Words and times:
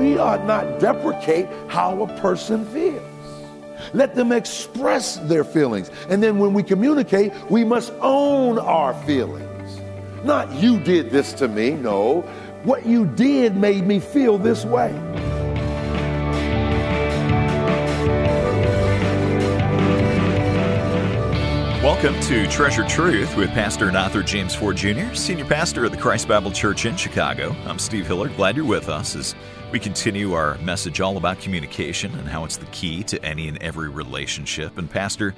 we 0.00 0.16
ought 0.16 0.46
not 0.46 0.80
deprecate 0.80 1.46
how 1.68 2.02
a 2.02 2.20
person 2.20 2.64
feels. 2.66 3.02
Let 3.92 4.14
them 4.14 4.32
express 4.32 5.16
their 5.16 5.44
feelings. 5.44 5.90
And 6.08 6.22
then 6.22 6.38
when 6.38 6.54
we 6.54 6.62
communicate, 6.62 7.32
we 7.50 7.64
must 7.64 7.92
own 8.00 8.58
our 8.58 8.94
feelings. 9.04 9.46
Not 10.24 10.50
you 10.54 10.80
did 10.80 11.10
this 11.10 11.34
to 11.34 11.48
me, 11.48 11.72
no. 11.72 12.22
What 12.62 12.86
you 12.86 13.04
did 13.04 13.56
made 13.56 13.86
me 13.86 14.00
feel 14.00 14.38
this 14.38 14.64
way. 14.64 14.90
Welcome 22.02 22.22
to 22.28 22.46
Treasured 22.46 22.88
Truth 22.88 23.36
with 23.36 23.50
Pastor 23.50 23.88
and 23.88 23.94
author 23.94 24.22
James 24.22 24.54
Ford 24.54 24.74
Jr., 24.74 25.12
Senior 25.12 25.44
Pastor 25.44 25.84
of 25.84 25.90
the 25.90 25.98
Christ 25.98 26.28
Bible 26.28 26.50
Church 26.50 26.86
in 26.86 26.96
Chicago. 26.96 27.54
I'm 27.66 27.78
Steve 27.78 28.06
Hiller. 28.06 28.30
Glad 28.30 28.56
you're 28.56 28.64
with 28.64 28.88
us 28.88 29.14
as 29.14 29.34
we 29.70 29.78
continue 29.78 30.32
our 30.32 30.56
message 30.60 31.02
all 31.02 31.18
about 31.18 31.40
communication 31.40 32.14
and 32.14 32.26
how 32.26 32.46
it's 32.46 32.56
the 32.56 32.64
key 32.66 33.02
to 33.02 33.22
any 33.22 33.48
and 33.48 33.58
every 33.62 33.90
relationship. 33.90 34.78
And, 34.78 34.90
Pastor, 34.90 35.34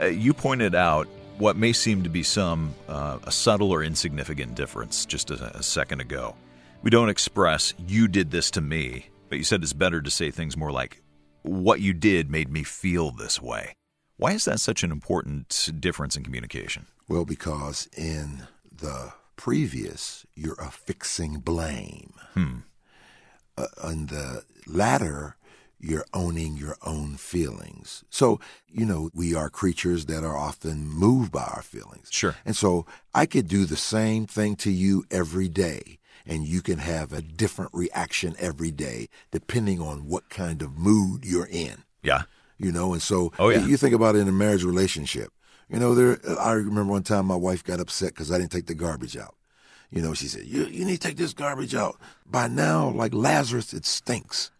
uh, 0.00 0.06
you 0.06 0.32
pointed 0.32 0.74
out 0.74 1.06
what 1.36 1.58
may 1.58 1.74
seem 1.74 2.02
to 2.04 2.08
be 2.08 2.22
some 2.22 2.74
uh, 2.88 3.18
a 3.24 3.30
subtle 3.30 3.70
or 3.70 3.82
insignificant 3.82 4.54
difference 4.54 5.04
just 5.04 5.30
a, 5.30 5.58
a 5.58 5.62
second 5.62 6.00
ago. 6.00 6.34
We 6.80 6.88
don't 6.88 7.10
express, 7.10 7.74
you 7.86 8.08
did 8.08 8.30
this 8.30 8.50
to 8.52 8.62
me, 8.62 9.10
but 9.28 9.36
you 9.36 9.44
said 9.44 9.62
it's 9.62 9.74
better 9.74 10.00
to 10.00 10.10
say 10.10 10.30
things 10.30 10.56
more 10.56 10.72
like, 10.72 11.02
what 11.42 11.82
you 11.82 11.92
did 11.92 12.30
made 12.30 12.50
me 12.50 12.62
feel 12.62 13.10
this 13.10 13.42
way. 13.42 13.74
Why 14.18 14.32
is 14.32 14.44
that 14.46 14.58
such 14.58 14.82
an 14.82 14.90
important 14.90 15.70
difference 15.78 16.16
in 16.16 16.24
communication? 16.24 16.86
Well, 17.08 17.24
because 17.24 17.88
in 17.96 18.48
the 18.70 19.12
previous, 19.36 20.26
you're 20.34 20.60
affixing 20.60 21.38
blame. 21.38 22.14
Hmm. 22.34 22.56
Uh, 23.56 23.66
in 23.88 24.06
the 24.06 24.42
latter, 24.66 25.36
you're 25.78 26.04
owning 26.12 26.56
your 26.56 26.76
own 26.82 27.14
feelings. 27.14 28.02
So, 28.10 28.40
you 28.68 28.84
know, 28.84 29.10
we 29.14 29.36
are 29.36 29.48
creatures 29.48 30.06
that 30.06 30.24
are 30.24 30.36
often 30.36 30.88
moved 30.88 31.30
by 31.30 31.44
our 31.44 31.62
feelings. 31.62 32.08
Sure. 32.10 32.34
And 32.44 32.56
so 32.56 32.86
I 33.14 33.24
could 33.24 33.46
do 33.46 33.66
the 33.66 33.76
same 33.76 34.26
thing 34.26 34.56
to 34.56 34.72
you 34.72 35.04
every 35.12 35.48
day, 35.48 36.00
and 36.26 36.44
you 36.44 36.60
can 36.60 36.78
have 36.78 37.12
a 37.12 37.22
different 37.22 37.70
reaction 37.72 38.34
every 38.40 38.72
day 38.72 39.10
depending 39.30 39.80
on 39.80 40.08
what 40.08 40.28
kind 40.28 40.60
of 40.60 40.76
mood 40.76 41.24
you're 41.24 41.46
in. 41.46 41.84
Yeah 42.02 42.22
you 42.58 42.72
know. 42.72 42.92
And 42.92 43.02
so, 43.02 43.32
oh, 43.38 43.48
yeah. 43.48 43.64
you 43.64 43.76
think 43.76 43.94
about 43.94 44.16
it 44.16 44.20
in 44.20 44.28
a 44.28 44.32
marriage 44.32 44.64
relationship. 44.64 45.32
You 45.68 45.78
know, 45.78 45.94
there. 45.94 46.18
I 46.38 46.52
remember 46.52 46.92
one 46.92 47.02
time 47.02 47.26
my 47.26 47.36
wife 47.36 47.62
got 47.62 47.80
upset 47.80 48.10
because 48.10 48.32
I 48.32 48.38
didn't 48.38 48.52
take 48.52 48.66
the 48.66 48.74
garbage 48.74 49.16
out. 49.16 49.34
You 49.90 50.02
know, 50.02 50.14
she 50.14 50.26
said, 50.26 50.44
"You 50.44 50.64
you 50.66 50.84
need 50.84 51.00
to 51.00 51.08
take 51.08 51.16
this 51.16 51.34
garbage 51.34 51.74
out." 51.74 51.98
By 52.26 52.48
now, 52.48 52.88
like 52.88 53.12
Lazarus, 53.14 53.72
it 53.72 53.86
stinks. 53.86 54.50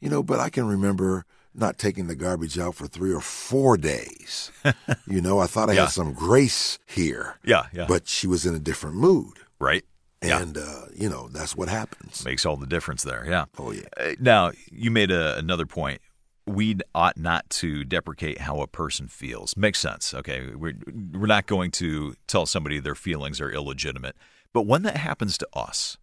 You 0.00 0.08
know, 0.08 0.22
but 0.22 0.40
I 0.40 0.48
can 0.48 0.66
remember 0.66 1.24
not 1.54 1.78
taking 1.78 2.06
the 2.06 2.14
garbage 2.14 2.58
out 2.58 2.74
for 2.74 2.86
three 2.86 3.12
or 3.12 3.20
four 3.20 3.76
days. 3.76 4.50
you 5.06 5.20
know, 5.20 5.38
I 5.38 5.46
thought 5.46 5.68
I 5.68 5.74
yeah. 5.74 5.82
had 5.82 5.90
some 5.90 6.12
grace 6.12 6.78
here. 6.86 7.38
Yeah, 7.44 7.66
yeah. 7.72 7.86
But 7.88 8.08
she 8.08 8.26
was 8.26 8.46
in 8.46 8.54
a 8.54 8.58
different 8.58 8.96
mood. 8.96 9.38
Right. 9.58 9.84
And, 10.22 10.56
yeah. 10.56 10.62
uh, 10.62 10.86
you 10.94 11.08
know, 11.08 11.28
that's 11.28 11.56
what 11.56 11.68
happens. 11.68 12.24
Makes 12.24 12.44
all 12.44 12.56
the 12.56 12.66
difference 12.66 13.02
there. 13.02 13.24
Yeah. 13.26 13.46
Oh, 13.58 13.72
yeah. 13.72 13.82
Uh, 13.96 14.12
now, 14.20 14.52
you 14.70 14.90
made 14.90 15.10
a, 15.10 15.36
another 15.38 15.64
point 15.64 16.02
we 16.46 16.78
ought 16.94 17.16
not 17.16 17.48
to 17.50 17.84
deprecate 17.84 18.40
how 18.40 18.60
a 18.60 18.66
person 18.66 19.08
feels. 19.08 19.56
Makes 19.56 19.80
sense. 19.80 20.14
Okay. 20.14 20.54
We're, 20.54 20.76
we're 21.12 21.26
not 21.26 21.46
going 21.46 21.70
to 21.72 22.14
tell 22.26 22.46
somebody 22.46 22.80
their 22.80 22.94
feelings 22.94 23.40
are 23.40 23.50
illegitimate. 23.50 24.16
But 24.52 24.66
when 24.66 24.82
that 24.82 24.96
happens 24.96 25.38
to 25.38 25.48
us, 25.52 25.96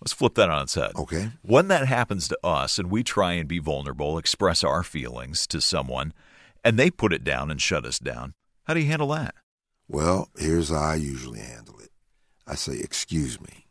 let's 0.00 0.12
flip 0.12 0.34
that 0.36 0.48
on 0.50 0.62
its 0.62 0.74
head. 0.74 0.92
Okay. 0.96 1.30
When 1.42 1.68
that 1.68 1.86
happens 1.86 2.28
to 2.28 2.38
us 2.42 2.78
and 2.78 2.90
we 2.90 3.02
try 3.02 3.32
and 3.34 3.48
be 3.48 3.58
vulnerable, 3.58 4.16
express 4.16 4.64
our 4.64 4.82
feelings 4.82 5.46
to 5.48 5.60
someone, 5.60 6.14
and 6.64 6.78
they 6.78 6.90
put 6.90 7.12
it 7.12 7.24
down 7.24 7.50
and 7.50 7.60
shut 7.60 7.84
us 7.84 7.98
down, 7.98 8.34
how 8.64 8.74
do 8.74 8.80
you 8.80 8.86
handle 8.86 9.08
that? 9.08 9.34
Well, 9.88 10.28
here's 10.36 10.68
how 10.68 10.76
I 10.76 10.94
usually 10.96 11.40
handle 11.40 11.78
it 11.78 11.90
I 12.46 12.54
say, 12.54 12.78
Excuse 12.78 13.40
me. 13.40 13.66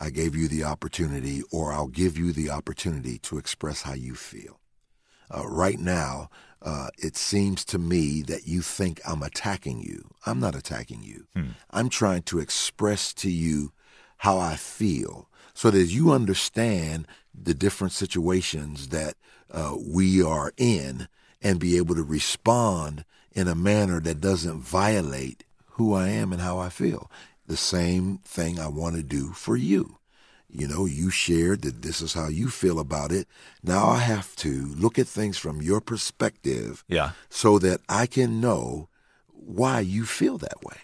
I 0.00 0.10
gave 0.10 0.36
you 0.36 0.46
the 0.46 0.62
opportunity, 0.62 1.42
or 1.50 1.72
I'll 1.72 1.88
give 1.88 2.16
you 2.16 2.32
the 2.32 2.50
opportunity 2.50 3.18
to 3.18 3.36
express 3.36 3.82
how 3.82 3.94
you 3.94 4.14
feel. 4.14 4.60
Uh, 5.34 5.46
right 5.46 5.78
now, 5.78 6.30
uh, 6.62 6.88
it 6.98 7.16
seems 7.16 7.64
to 7.66 7.78
me 7.78 8.22
that 8.22 8.46
you 8.46 8.62
think 8.62 9.00
I'm 9.06 9.22
attacking 9.22 9.80
you. 9.80 10.10
I'm 10.26 10.40
not 10.40 10.54
attacking 10.54 11.02
you. 11.02 11.26
Hmm. 11.34 11.50
I'm 11.70 11.88
trying 11.88 12.22
to 12.22 12.40
express 12.40 13.12
to 13.14 13.30
you 13.30 13.72
how 14.18 14.38
I 14.38 14.56
feel 14.56 15.28
so 15.54 15.70
that 15.70 15.84
you 15.84 16.12
understand 16.12 17.06
the 17.34 17.54
different 17.54 17.92
situations 17.92 18.88
that 18.88 19.14
uh, 19.50 19.76
we 19.78 20.22
are 20.22 20.52
in 20.56 21.08
and 21.40 21.60
be 21.60 21.76
able 21.76 21.94
to 21.94 22.02
respond 22.02 23.04
in 23.32 23.48
a 23.48 23.54
manner 23.54 24.00
that 24.00 24.20
doesn't 24.20 24.60
violate 24.60 25.44
who 25.72 25.94
I 25.94 26.08
am 26.08 26.32
and 26.32 26.42
how 26.42 26.58
I 26.58 26.68
feel. 26.68 27.10
The 27.46 27.56
same 27.56 28.18
thing 28.18 28.58
I 28.58 28.68
want 28.68 28.96
to 28.96 29.02
do 29.02 29.32
for 29.32 29.56
you. 29.56 29.98
You 30.50 30.66
know, 30.66 30.86
you 30.86 31.10
shared 31.10 31.62
that 31.62 31.82
this 31.82 32.00
is 32.00 32.14
how 32.14 32.28
you 32.28 32.48
feel 32.48 32.78
about 32.78 33.12
it. 33.12 33.28
Now 33.62 33.88
I 33.88 33.98
have 33.98 34.34
to 34.36 34.66
look 34.76 34.98
at 34.98 35.06
things 35.06 35.36
from 35.36 35.60
your 35.60 35.80
perspective 35.80 36.84
yeah. 36.88 37.10
so 37.28 37.58
that 37.58 37.80
I 37.88 38.06
can 38.06 38.40
know 38.40 38.88
why 39.28 39.80
you 39.80 40.04
feel 40.04 40.38
that 40.38 40.64
way. 40.64 40.76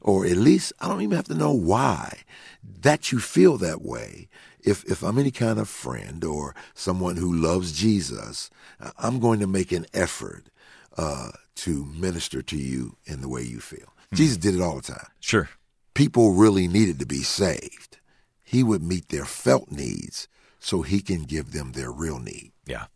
Or 0.00 0.26
at 0.26 0.36
least 0.36 0.72
I 0.80 0.88
don't 0.88 1.00
even 1.00 1.16
have 1.16 1.28
to 1.28 1.34
know 1.34 1.52
why 1.52 2.20
that 2.62 3.12
you 3.12 3.20
feel 3.20 3.56
that 3.58 3.82
way. 3.82 4.28
If, 4.60 4.84
if 4.84 5.02
I'm 5.02 5.18
any 5.18 5.30
kind 5.30 5.58
of 5.58 5.68
friend 5.68 6.24
or 6.24 6.54
someone 6.74 7.16
who 7.16 7.32
loves 7.32 7.72
Jesus, 7.72 8.50
I'm 8.98 9.20
going 9.20 9.40
to 9.40 9.46
make 9.46 9.72
an 9.72 9.86
effort 9.94 10.46
uh, 10.96 11.30
to 11.56 11.84
minister 11.84 12.42
to 12.42 12.56
you 12.56 12.96
in 13.04 13.20
the 13.20 13.28
way 13.28 13.42
you 13.42 13.60
feel. 13.60 13.92
Hmm. 14.10 14.16
Jesus 14.16 14.36
did 14.36 14.54
it 14.54 14.60
all 14.60 14.76
the 14.76 14.82
time. 14.82 15.06
Sure. 15.20 15.48
People 15.94 16.32
really 16.32 16.66
needed 16.66 16.98
to 16.98 17.06
be 17.06 17.22
saved 17.22 17.98
he 18.44 18.62
would 18.62 18.82
meet 18.82 19.08
their 19.08 19.24
felt 19.24 19.70
needs 19.70 20.28
so 20.60 20.82
he 20.82 21.00
can 21.00 21.24
give 21.24 21.52
them 21.52 21.72
their 21.72 21.90
real 21.90 22.18
need. 22.18 22.52
Yeah. 22.66 22.86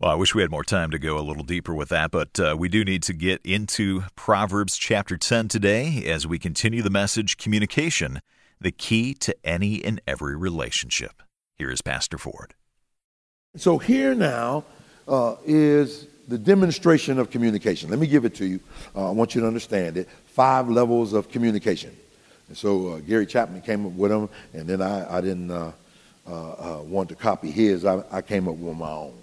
Well, 0.00 0.10
I 0.10 0.14
wish 0.14 0.34
we 0.34 0.42
had 0.42 0.50
more 0.50 0.64
time 0.64 0.90
to 0.90 0.98
go 0.98 1.18
a 1.18 1.20
little 1.20 1.42
deeper 1.42 1.74
with 1.74 1.88
that, 1.88 2.10
but 2.10 2.38
uh, 2.38 2.54
we 2.58 2.68
do 2.68 2.84
need 2.84 3.02
to 3.04 3.12
get 3.12 3.40
into 3.44 4.02
Proverbs 4.14 4.76
chapter 4.76 5.16
10 5.16 5.48
today 5.48 6.04
as 6.06 6.26
we 6.26 6.38
continue 6.38 6.82
the 6.82 6.90
message 6.90 7.38
Communication, 7.38 8.20
the 8.60 8.72
key 8.72 9.14
to 9.14 9.34
any 9.42 9.82
and 9.84 10.00
every 10.06 10.36
relationship. 10.36 11.22
Here 11.56 11.70
is 11.70 11.80
Pastor 11.80 12.18
Ford. 12.18 12.54
So, 13.56 13.78
here 13.78 14.14
now 14.14 14.64
uh, 15.08 15.36
is 15.46 16.06
the 16.28 16.36
demonstration 16.36 17.18
of 17.18 17.30
communication. 17.30 17.88
Let 17.88 17.98
me 17.98 18.06
give 18.06 18.26
it 18.26 18.34
to 18.34 18.46
you. 18.46 18.60
Uh, 18.94 19.08
I 19.08 19.12
want 19.12 19.34
you 19.34 19.40
to 19.40 19.46
understand 19.46 19.96
it. 19.96 20.08
Five 20.26 20.68
levels 20.68 21.14
of 21.14 21.30
communication. 21.30 21.96
And 22.48 22.56
so 22.56 22.88
uh, 22.88 22.98
Gary 23.00 23.26
Chapman 23.26 23.62
came 23.62 23.86
up 23.86 23.92
with 23.92 24.10
them, 24.10 24.28
and 24.52 24.68
then 24.68 24.80
I, 24.80 25.18
I 25.18 25.20
didn't 25.20 25.50
uh, 25.50 25.72
uh, 26.26 26.30
uh, 26.30 26.82
want 26.82 27.08
to 27.08 27.14
copy 27.14 27.50
his. 27.50 27.84
I, 27.84 28.02
I, 28.10 28.22
came 28.22 28.48
up 28.48 28.56
with 28.56 28.76
my 28.76 28.90
own. 28.90 29.14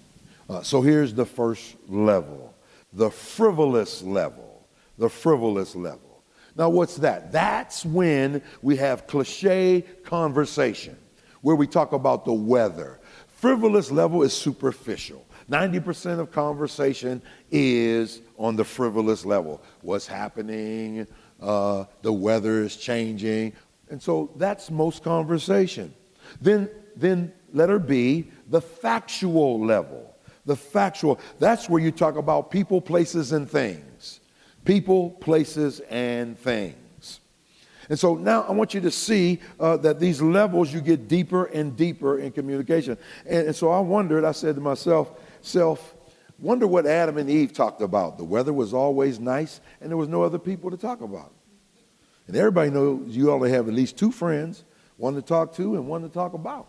Uh, 0.49 0.61
so 0.61 0.81
here's 0.81 1.13
the 1.13 1.25
first 1.25 1.75
level, 1.87 2.53
the 2.91 3.09
frivolous 3.09 4.01
level, 4.01 4.65
the 4.97 5.09
frivolous 5.09 5.75
level. 5.75 6.21
Now, 6.55 6.69
what's 6.69 6.97
that? 6.97 7.31
That's 7.31 7.85
when 7.85 8.41
we 8.61 8.75
have 8.77 9.07
cliche 9.07 9.81
conversation, 10.03 10.95
where 11.41 11.55
we 11.55 11.65
talk 11.65 11.93
about 11.93 12.25
the 12.25 12.33
weather. 12.33 12.99
Frivolous 13.27 13.89
level 13.91 14.23
is 14.23 14.33
superficial. 14.33 15.25
90% 15.49 16.19
of 16.19 16.31
conversation 16.31 17.21
is 17.51 18.21
on 18.37 18.55
the 18.55 18.63
frivolous 18.63 19.25
level. 19.25 19.61
What's 19.81 20.07
happening? 20.07 21.05
Uh, 21.43 21.85
the 22.01 22.13
weather 22.13 22.63
is 22.63 22.77
changing. 22.77 23.53
And 23.89 24.01
so 24.01 24.31
that's 24.37 24.71
most 24.71 25.03
conversation. 25.03 25.93
Then, 26.41 26.69
then 26.95 27.33
letter 27.53 27.79
B, 27.79 28.31
the 28.49 28.61
factual 28.61 29.63
level. 29.63 30.15
The 30.45 30.55
factual, 30.55 31.19
that's 31.39 31.69
where 31.69 31.81
you 31.81 31.91
talk 31.91 32.15
about 32.15 32.51
people, 32.51 32.81
places, 32.81 33.31
and 33.31 33.49
things. 33.49 34.19
People, 34.65 35.11
places, 35.11 35.79
and 35.89 36.37
things. 36.37 37.19
And 37.89 37.99
so 37.99 38.15
now 38.15 38.43
I 38.43 38.51
want 38.51 38.73
you 38.73 38.81
to 38.81 38.91
see 38.91 39.39
uh, 39.59 39.77
that 39.77 39.99
these 39.99 40.21
levels 40.21 40.73
you 40.73 40.81
get 40.81 41.07
deeper 41.07 41.45
and 41.45 41.75
deeper 41.75 42.17
in 42.19 42.31
communication. 42.31 42.97
And, 43.25 43.47
and 43.47 43.55
so 43.55 43.71
I 43.71 43.79
wondered, 43.79 44.23
I 44.23 44.31
said 44.31 44.55
to 44.55 44.61
myself, 44.61 45.11
self, 45.41 45.93
wonder 46.43 46.67
what 46.67 46.85
Adam 46.85 47.17
and 47.17 47.29
Eve 47.29 47.53
talked 47.53 47.81
about. 47.81 48.17
The 48.17 48.23
weather 48.23 48.51
was 48.51 48.73
always 48.73 49.19
nice, 49.19 49.61
and 49.79 49.89
there 49.89 49.97
was 49.97 50.09
no 50.09 50.23
other 50.23 50.37
people 50.37 50.69
to 50.69 50.77
talk 50.77 51.01
about. 51.01 51.33
And 52.27 52.35
everybody 52.35 52.69
knows 52.69 53.15
you 53.15 53.31
only 53.31 53.49
have 53.51 53.67
at 53.67 53.73
least 53.73 53.97
two 53.97 54.11
friends, 54.11 54.65
one 54.97 55.15
to 55.15 55.21
talk 55.21 55.55
to 55.55 55.75
and 55.75 55.87
one 55.87 56.01
to 56.01 56.09
talk 56.09 56.33
about. 56.33 56.67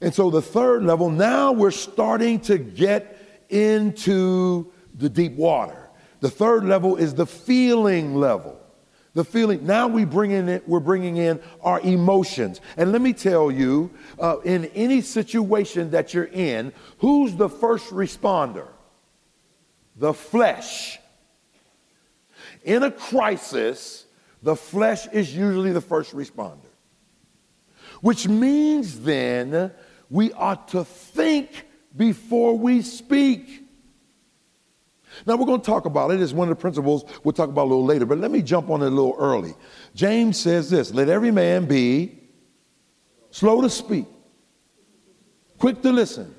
And 0.00 0.14
so 0.14 0.28
the 0.30 0.42
third 0.42 0.84
level, 0.84 1.08
now 1.08 1.52
we're 1.52 1.70
starting 1.70 2.38
to 2.40 2.58
get 2.58 3.46
into 3.48 4.70
the 4.94 5.08
deep 5.08 5.32
water. 5.32 5.88
The 6.20 6.30
third 6.30 6.64
level 6.64 6.96
is 6.96 7.14
the 7.14 7.26
feeling 7.26 8.14
level. 8.14 8.60
The 9.14 9.24
feeling. 9.24 9.64
Now 9.64 9.86
we 9.86 10.04
bring 10.04 10.32
in 10.32 10.48
it, 10.48 10.68
we're 10.68 10.80
bringing 10.80 11.16
in 11.16 11.40
our 11.62 11.80
emotions. 11.80 12.60
And 12.76 12.92
let 12.92 13.00
me 13.00 13.12
tell 13.12 13.50
you, 13.50 13.90
uh, 14.18 14.38
in 14.44 14.66
any 14.74 15.00
situation 15.00 15.90
that 15.92 16.12
you're 16.12 16.24
in, 16.24 16.72
who's 16.98 17.34
the 17.36 17.48
first 17.48 17.90
responder? 17.90 18.68
The 19.96 20.12
flesh. 20.12 20.98
In 22.64 22.82
a 22.82 22.90
crisis, 22.90 24.04
the 24.42 24.56
flesh 24.56 25.06
is 25.08 25.34
usually 25.34 25.72
the 25.72 25.80
first 25.80 26.12
responder. 26.12 26.58
Which 28.00 28.26
means 28.28 29.00
then 29.00 29.70
we 30.10 30.32
ought 30.32 30.68
to 30.68 30.84
think 30.84 31.66
before 31.96 32.58
we 32.58 32.82
speak. 32.82 33.63
Now, 35.26 35.36
we're 35.36 35.46
going 35.46 35.60
to 35.60 35.66
talk 35.66 35.84
about 35.86 36.10
it. 36.10 36.20
It's 36.20 36.32
one 36.32 36.48
of 36.48 36.56
the 36.56 36.60
principles 36.60 37.04
we'll 37.22 37.32
talk 37.32 37.48
about 37.48 37.62
a 37.62 37.70
little 37.70 37.84
later, 37.84 38.06
but 38.06 38.18
let 38.18 38.30
me 38.30 38.42
jump 38.42 38.70
on 38.70 38.82
it 38.82 38.86
a 38.86 38.90
little 38.90 39.16
early. 39.18 39.54
James 39.94 40.38
says 40.38 40.70
this 40.70 40.92
Let 40.92 41.08
every 41.08 41.30
man 41.30 41.66
be 41.66 42.18
slow 43.30 43.60
to 43.60 43.70
speak, 43.70 44.06
quick 45.58 45.82
to 45.82 45.92
listen, 45.92 46.34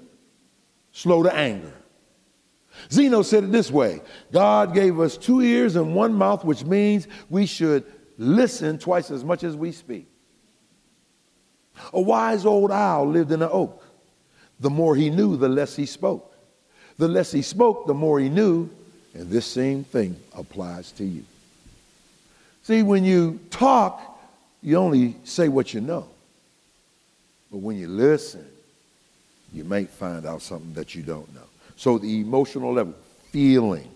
slow 0.92 1.24
to 1.24 1.34
anger. 1.34 1.74
Zeno 2.92 3.22
said 3.22 3.46
it 3.46 3.52
this 3.52 3.72
way 3.72 4.02
God 4.32 4.74
gave 4.74 5.00
us 5.00 5.18
two 5.18 5.42
ears 5.42 5.76
and 5.76 5.96
one 5.96 6.14
mouth, 6.14 6.44
which 6.44 6.64
means 6.64 7.08
we 7.30 7.46
should 7.46 7.86
listen 8.18 8.78
twice 8.78 9.12
as 9.12 9.24
much 9.24 9.44
as 9.44 9.56
we 9.56 9.72
speak. 9.72 10.08
A 11.94 12.02
wise 12.02 12.46
old 12.46 12.72
owl 12.72 13.08
lived 13.08 13.32
in 13.32 13.42
an 13.42 13.50
oak. 13.52 13.84
The 14.60 14.70
more 14.70 14.96
he 14.96 15.10
knew, 15.10 15.36
the 15.36 15.50
less 15.50 15.76
he 15.76 15.86
spoke. 15.86 16.35
The 16.98 17.08
less 17.08 17.32
he 17.32 17.42
spoke, 17.42 17.88
the 17.88 17.94
more 17.94 18.20
he 18.20 18.30
knew, 18.30 18.70
and 19.14 19.30
this 19.30 19.46
same 19.46 19.84
thing 19.84 20.16
applies 20.34 20.92
to 20.94 21.04
you. 21.04 21.24
See, 22.64 22.84
when 22.84 23.04
you 23.04 23.40
talk, 23.50 24.02
you 24.62 24.78
only 24.78 25.16
say 25.24 25.48
what 25.48 25.74
you 25.74 25.82
know. 25.82 26.08
But 27.52 27.60
when 27.60 27.78
you 27.78 27.88
listen, 27.88 28.46
you 29.54 29.64
may 29.64 29.86
find 29.86 30.26
out 30.26 30.42
something 30.42 30.74
that 30.74 30.96
you 30.96 31.04
don't 31.04 31.34
know. 31.34 31.42
So 31.76 31.98
the 31.98 32.22
emotional 32.22 32.74
level, 32.74 32.96
feeling. 33.32 33.90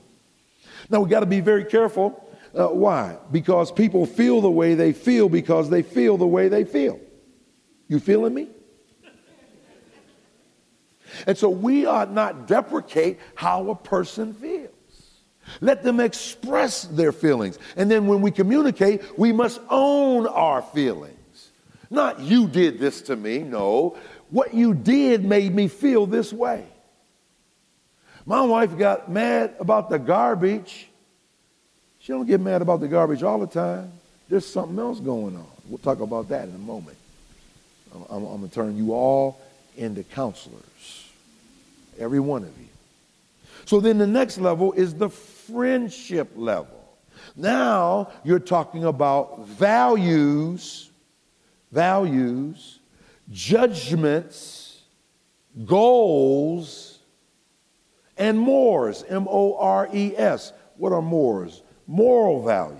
Now 0.90 1.02
we 1.02 1.10
got 1.10 1.22
to 1.22 1.25
be 1.25 1.40
very 1.40 1.66
careful. 1.66 2.25
Uh, 2.54 2.68
why? 2.68 3.18
Because 3.31 3.72
people 3.72 4.06
feel 4.06 4.42
the 4.42 4.50
way 4.50 4.75
they 4.75 4.94
feel 4.94 5.30
because 5.30 5.69
they 5.69 5.81
feel 5.81 6.18
the 6.18 6.28
way 6.28 6.48
they 6.48 6.63
feel. 6.63 7.00
You 7.88 8.00
feeling 8.00 8.34
me? 8.34 8.48
And 11.27 11.38
so 11.38 11.50
we 11.50 11.86
ought 11.86 12.12
not 12.12 12.48
deprecate 12.48 13.19
how 13.36 13.69
a 13.69 13.75
person 13.75 14.33
feels. 14.33 14.69
Let 15.62 15.83
them 15.83 16.00
express 16.00 16.83
their 16.83 17.12
feelings. 17.12 17.57
And 17.75 17.89
then 17.89 18.07
when 18.07 18.21
we 18.21 18.31
communicate, 18.31 19.18
we 19.18 19.31
must 19.31 19.60
own 19.69 20.27
our 20.27 20.62
feelings. 20.62 21.16
Not 21.89 22.19
you 22.19 22.48
did 22.48 22.80
this 22.80 23.01
to 23.04 23.16
me. 23.16 23.39
No, 23.39 23.98
what 24.30 24.54
you 24.54 24.74
did 24.74 25.25
made 25.25 25.54
me 25.54 25.68
feel 25.68 26.06
this 26.06 26.31
way. 26.31 26.66
My 28.25 28.42
wife 28.42 28.77
got 28.77 29.10
mad 29.10 29.56
about 29.60 29.89
the 29.89 29.98
garbage. 29.98 30.88
She 32.00 32.13
don't 32.13 32.27
get 32.27 32.39
mad 32.39 32.62
about 32.62 32.80
the 32.80 32.88
garbage 32.88 33.24
all 33.24 33.39
the 33.39 33.48
time. 33.48 33.92
There's 34.30 34.45
something 34.45 34.77
else 34.77 35.00
going 35.00 35.36
on. 35.36 35.48
We'll 35.68 35.80
talk 35.80 36.00
about 36.00 36.30
that 36.30 36.48
in 36.48 36.54
a 36.54 36.60
moment. 36.60 36.98
I'm, 37.94 38.04
I'm, 38.10 38.24
going 38.24 38.48
to 38.48 38.54
turn 38.54 38.77
you 38.77 38.94
all 38.94 39.42
into 39.75 40.04
counselors. 40.04 41.09
Every 42.00 42.19
one 42.19 42.44
of 42.44 42.57
you. 42.57 42.68
So 43.66 43.80
then 43.80 43.98
the 43.98 44.07
next 44.07 44.40
level 44.40 44.74
is 44.74 44.96
the 44.96 45.10
friendship 45.10 46.31
level. 46.36 46.98
Now 47.36 48.12
you're 48.24 48.40
talking 48.40 48.86
about 48.86 49.46
values, 49.46 50.90
values, 51.72 52.80
judgments, 53.30 54.81
goals, 55.66 57.00
and 58.18 58.40
mores. 58.40 59.04
M 59.07 59.28
O 59.30 59.56
R 59.57 59.90
E 59.94 60.16
S. 60.18 60.54
What 60.78 60.94
are 60.94 61.02
mores? 61.02 61.62
Moral 61.86 62.44
values. 62.44 62.80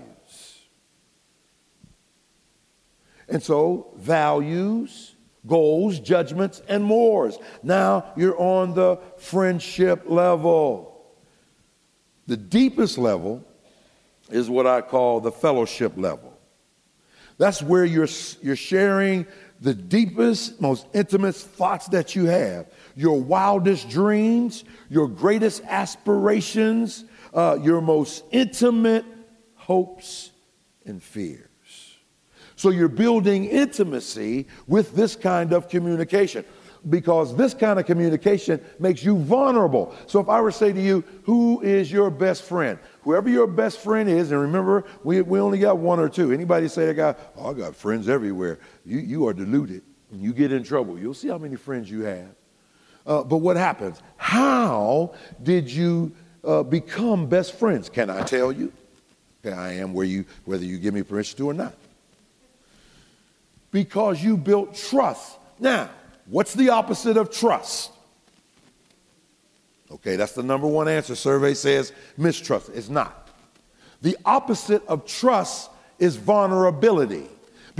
And 3.28 3.40
so, 3.42 3.92
values, 3.96 5.14
goals, 5.46 5.98
judgments, 6.00 6.62
and 6.68 6.84
mores. 6.84 7.38
Now 7.62 8.12
you're 8.16 8.38
on 8.38 8.74
the 8.74 8.98
friendship 9.18 10.04
level. 10.06 11.04
The 12.26 12.36
deepest 12.36 12.98
level 12.98 13.44
is 14.30 14.48
what 14.48 14.66
I 14.66 14.80
call 14.80 15.20
the 15.20 15.32
fellowship 15.32 15.94
level. 15.96 16.36
That's 17.38 17.62
where 17.62 17.84
you're, 17.84 18.08
you're 18.42 18.54
sharing 18.54 19.26
the 19.60 19.74
deepest, 19.74 20.60
most 20.60 20.86
intimate 20.92 21.34
thoughts 21.34 21.88
that 21.88 22.14
you 22.14 22.26
have, 22.26 22.66
your 22.96 23.20
wildest 23.20 23.88
dreams, 23.88 24.64
your 24.88 25.08
greatest 25.08 25.62
aspirations, 25.64 27.04
uh, 27.34 27.58
your 27.60 27.80
most 27.80 28.24
intimate 28.30 29.04
hopes 29.54 30.30
and 30.84 31.02
fears. 31.02 31.49
So 32.60 32.68
you're 32.68 32.88
building 32.88 33.46
intimacy 33.46 34.46
with 34.66 34.94
this 34.94 35.16
kind 35.16 35.54
of 35.54 35.70
communication 35.70 36.44
because 36.90 37.34
this 37.34 37.54
kind 37.54 37.80
of 37.80 37.86
communication 37.86 38.60
makes 38.78 39.02
you 39.02 39.16
vulnerable. 39.16 39.94
So 40.06 40.20
if 40.20 40.28
I 40.28 40.42
were 40.42 40.52
to 40.52 40.58
say 40.58 40.70
to 40.70 40.78
you, 40.78 41.02
who 41.22 41.62
is 41.62 41.90
your 41.90 42.10
best 42.10 42.42
friend? 42.42 42.78
Whoever 43.00 43.30
your 43.30 43.46
best 43.46 43.78
friend 43.78 44.10
is, 44.10 44.30
and 44.30 44.42
remember, 44.42 44.84
we, 45.04 45.22
we 45.22 45.40
only 45.40 45.58
got 45.58 45.78
one 45.78 46.00
or 46.00 46.10
two. 46.10 46.32
Anybody 46.32 46.68
say 46.68 46.90
I 46.90 46.92
got, 46.92 47.18
oh, 47.38 47.52
I 47.52 47.54
got 47.54 47.74
friends 47.74 48.10
everywhere. 48.10 48.58
You, 48.84 48.98
you 48.98 49.26
are 49.26 49.32
deluded. 49.32 49.80
and 50.12 50.20
you 50.20 50.34
get 50.34 50.52
in 50.52 50.62
trouble. 50.62 50.98
You'll 50.98 51.14
see 51.14 51.28
how 51.28 51.38
many 51.38 51.56
friends 51.56 51.90
you 51.90 52.02
have. 52.02 52.28
Uh, 53.06 53.22
but 53.22 53.38
what 53.38 53.56
happens? 53.56 54.02
How 54.18 55.14
did 55.42 55.70
you 55.70 56.14
uh, 56.44 56.62
become 56.62 57.26
best 57.26 57.54
friends? 57.54 57.88
Can 57.88 58.10
I 58.10 58.20
tell 58.20 58.52
you? 58.52 58.70
I 59.46 59.72
am 59.72 59.94
where 59.94 60.04
you, 60.04 60.26
whether 60.44 60.66
you 60.66 60.76
give 60.76 60.92
me 60.92 61.02
permission 61.02 61.38
to 61.38 61.48
or 61.48 61.54
not 61.54 61.72
because 63.70 64.22
you 64.22 64.36
built 64.36 64.74
trust. 64.74 65.38
Now, 65.58 65.90
what's 66.26 66.54
the 66.54 66.70
opposite 66.70 67.16
of 67.16 67.30
trust? 67.30 67.92
Okay, 69.90 70.16
that's 70.16 70.32
the 70.32 70.42
number 70.42 70.66
one 70.66 70.88
answer. 70.88 71.14
Survey 71.14 71.54
says 71.54 71.92
mistrust. 72.16 72.70
It's 72.74 72.88
not. 72.88 73.28
The 74.02 74.16
opposite 74.24 74.86
of 74.86 75.06
trust 75.06 75.70
is 75.98 76.16
vulnerability 76.16 77.28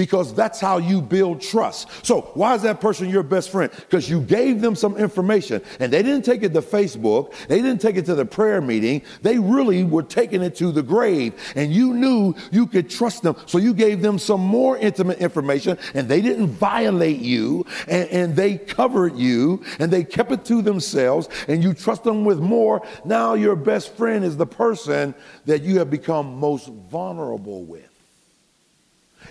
because 0.01 0.33
that's 0.33 0.59
how 0.59 0.79
you 0.79 1.03
build 1.03 1.43
trust. 1.43 1.87
So, 2.07 2.23
why 2.33 2.55
is 2.55 2.63
that 2.63 2.81
person 2.81 3.11
your 3.11 3.23
best 3.23 3.51
friend? 3.51 3.71
Because 3.71 4.09
you 4.09 4.23
gave 4.23 4.63
them 4.63 4.75
some 4.75 4.97
information 4.97 5.61
and 5.79 5.93
they 5.93 6.03
didn't 6.03 6.25
take 6.25 6.43
it 6.43 6.55
to 6.55 6.63
Facebook, 6.63 7.35
they 7.49 7.61
didn't 7.61 7.83
take 7.83 7.97
it 7.97 8.07
to 8.07 8.15
the 8.15 8.25
prayer 8.25 8.63
meeting, 8.63 9.03
they 9.21 9.39
really 9.39 9.85
were 9.85 10.03
taking 10.03 10.41
it 10.41 10.57
to 10.57 10.73
the 10.73 10.83
grave, 10.83 11.35
and 11.55 11.71
you 11.71 11.93
knew 11.93 12.35
you 12.51 12.67
could 12.67 12.89
trust 12.89 13.23
them. 13.23 13.37
So, 13.45 13.59
you 13.59 13.75
gave 13.75 14.01
them 14.01 14.19
some 14.19 14.41
more 14.41 14.79
intimate 14.79 15.19
information 15.19 15.77
and 15.93 16.09
they 16.09 16.23
didn't 16.23 16.47
violate 16.47 17.21
you 17.21 17.67
and, 17.87 18.09
and 18.09 18.37
they 18.37 18.57
covered 18.57 19.19
you 19.19 19.63
and 19.81 19.91
they 19.91 20.03
kept 20.03 20.33
it 20.33 20.47
to 20.47 20.63
themselves 20.63 21.29
and 21.47 21.63
you 21.63 21.75
trust 21.75 22.05
them 22.05 22.25
with 22.25 22.39
more. 22.39 22.81
Now, 23.05 23.35
your 23.35 23.55
best 23.55 23.95
friend 23.99 24.25
is 24.25 24.39
the 24.39 24.47
person 24.47 25.15
that 25.45 25.61
you 25.61 25.79
have 25.79 25.91
become 25.91 26.39
most 26.39 26.69
vulnerable 26.69 27.65
with. 27.67 27.90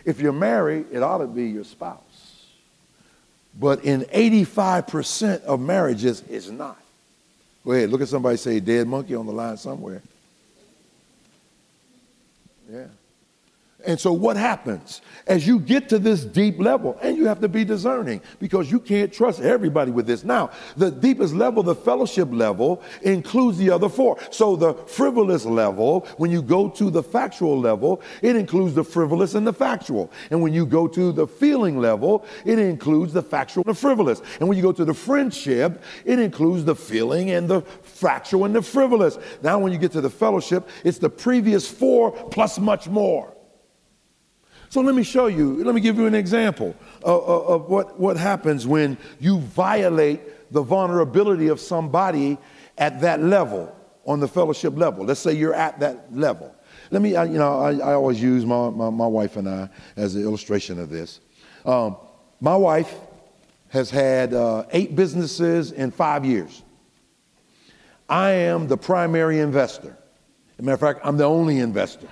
If 0.06 0.20
you're 0.20 0.32
married, 0.34 0.88
it 0.92 1.04
ought 1.04 1.20
to 1.20 1.28
be 1.28 1.48
your 1.48 1.64
spouse. 1.64 2.00
But 3.60 3.84
in 3.84 4.02
85% 4.02 5.44
of 5.44 5.60
marriages, 5.60 6.24
it's 6.30 6.50
not. 6.50 6.78
Go 7.66 7.74
ahead, 7.74 7.90
look 7.90 8.02
at 8.02 8.08
somebody 8.08 8.38
say 8.38 8.60
dead 8.60 8.88
monkey 8.88 9.16
on 9.16 9.26
the 9.26 9.34
line 9.34 9.58
somewhere. 9.58 10.02
And 13.86 13.98
so, 13.98 14.12
what 14.12 14.36
happens 14.36 15.02
as 15.26 15.48
you 15.48 15.58
get 15.58 15.88
to 15.90 16.00
this 16.00 16.26
deep 16.26 16.60
level? 16.60 16.98
And 17.02 17.16
you 17.16 17.28
have 17.28 17.40
to 17.40 17.48
be 17.48 17.64
discerning 17.64 18.20
because 18.38 18.70
you 18.70 18.78
can't 18.78 19.12
trust 19.12 19.40
everybody 19.40 19.90
with 19.90 20.06
this. 20.06 20.26
Now, 20.26 20.52
the 20.76 20.92
deepest 20.92 21.34
level, 21.34 21.64
the 21.64 21.76
fellowship 21.76 22.28
level, 22.30 22.84
includes 23.04 23.58
the 23.58 23.70
other 23.70 23.88
four. 23.88 24.18
So, 24.32 24.58
the 24.58 24.74
frivolous 24.74 25.46
level, 25.46 26.06
when 26.18 26.30
you 26.30 26.42
go 26.42 26.68
to 26.72 26.90
the 26.90 27.02
factual 27.02 27.58
level, 27.58 28.02
it 28.22 28.36
includes 28.36 28.74
the 28.74 28.84
frivolous 28.84 29.34
and 29.34 29.48
the 29.48 29.54
factual. 29.54 30.12
And 30.30 30.42
when 30.42 30.52
you 30.54 30.66
go 30.66 30.86
to 30.90 31.14
the 31.14 31.26
feeling 31.26 31.80
level, 31.80 32.26
it 32.44 32.60
includes 32.60 33.14
the 33.14 33.24
factual 33.24 33.64
and 33.66 33.74
the 33.74 33.80
frivolous. 33.80 34.22
And 34.42 34.50
when 34.50 34.58
you 34.58 34.62
go 34.62 34.74
to 34.74 34.84
the 34.84 34.94
friendship, 34.94 35.82
it 36.04 36.20
includes 36.20 36.66
the 36.66 36.76
feeling 36.76 37.32
and 37.32 37.48
the 37.48 37.62
factual 37.62 38.44
and 38.44 38.54
the 38.54 38.62
frivolous. 38.62 39.18
Now, 39.42 39.58
when 39.58 39.72
you 39.72 39.78
get 39.78 39.94
to 39.94 40.02
the 40.02 40.10
fellowship, 40.10 40.68
it's 40.84 40.98
the 40.98 41.10
previous 41.10 41.66
four 41.66 42.12
plus 42.12 42.60
much 42.60 42.90
more. 42.90 43.34
So 44.70 44.82
let 44.82 44.94
me 44.94 45.02
show 45.02 45.26
you, 45.26 45.64
let 45.64 45.74
me 45.74 45.82
give 45.82 45.98
you 45.98 46.06
an 46.06 46.14
example 46.14 46.76
of, 47.04 47.24
of, 47.24 47.70
what, 47.70 48.00
what 48.00 48.18
happens 48.18 48.68
when 48.68 49.00
you 49.20 49.40
violate 49.40 50.52
the 50.52 50.62
vulnerability 50.62 51.48
of 51.48 51.60
somebody 51.60 52.38
at 52.78 53.02
that 53.02 53.22
level, 53.22 53.76
on 54.06 54.20
the 54.20 54.28
fellowship 54.28 54.78
level. 54.78 55.06
Let's 55.06 55.20
say 55.20 55.34
you're 55.34 55.56
at 55.56 55.80
that 55.80 56.16
level. 56.16 56.56
Let 56.92 57.02
me, 57.02 57.16
I, 57.16 57.26
you 57.26 57.40
know, 57.40 57.60
I, 57.60 57.74
I 57.78 57.94
always 57.94 58.22
use 58.22 58.46
my, 58.46 58.70
my, 58.70 58.92
my, 58.92 59.08
wife 59.08 59.38
and 59.38 59.50
I 59.50 59.70
as 59.96 60.16
an 60.16 60.22
illustration 60.22 60.80
of 60.80 60.90
this. 60.90 61.20
Um, 61.66 61.98
my 62.40 62.56
wife 62.56 62.94
has 63.70 63.90
had 63.90 64.34
uh, 64.36 64.66
eight 64.72 64.96
businesses 64.96 65.72
in 65.72 65.90
five 65.92 66.26
years. 66.26 66.64
I 68.08 68.32
am 68.32 68.68
the 68.68 68.78
primary 68.78 69.40
investor. 69.40 69.98
As 70.54 70.60
a 70.60 70.62
matter 70.64 70.74
of 70.74 70.80
fact, 70.80 71.00
I'm 71.04 71.18
the 71.18 71.26
only 71.26 71.60
investor. 71.60 72.08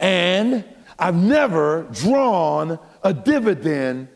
And 0.00 0.64
I've 0.98 1.14
never 1.16 1.86
drawn 1.92 2.78
a 3.02 3.12
dividend 3.12 4.08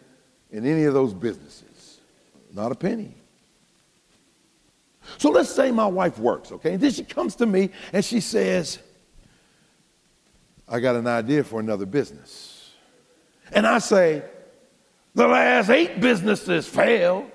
in 0.51 0.67
any 0.67 0.85
of 0.85 0.95
those 0.95 1.13
businesses. 1.15 2.01
Not 2.53 2.73
a 2.73 2.75
penny. 2.75 3.15
So 5.19 5.31
let's 5.31 5.51
say 5.51 5.71
my 5.71 5.87
wife 5.87 6.19
works, 6.19 6.53
okay? 6.53 6.75
And 6.75 6.81
then 6.81 6.91
she 6.91 7.05
comes 7.05 7.37
to 7.37 7.47
me 7.47 7.71
and 7.93 8.05
she 8.05 8.21
says, 8.21 8.79
I 10.69 10.81
got 10.81 10.97
an 10.97 11.07
idea 11.07 11.45
for 11.45 11.61
another 11.61 11.87
business. 11.87 12.73
And 13.53 13.67
I 13.67 13.79
say, 13.79 14.25
the 15.15 15.27
last 15.27 15.71
eight 15.71 16.01
businesses 16.01 16.67
failed. 16.69 17.31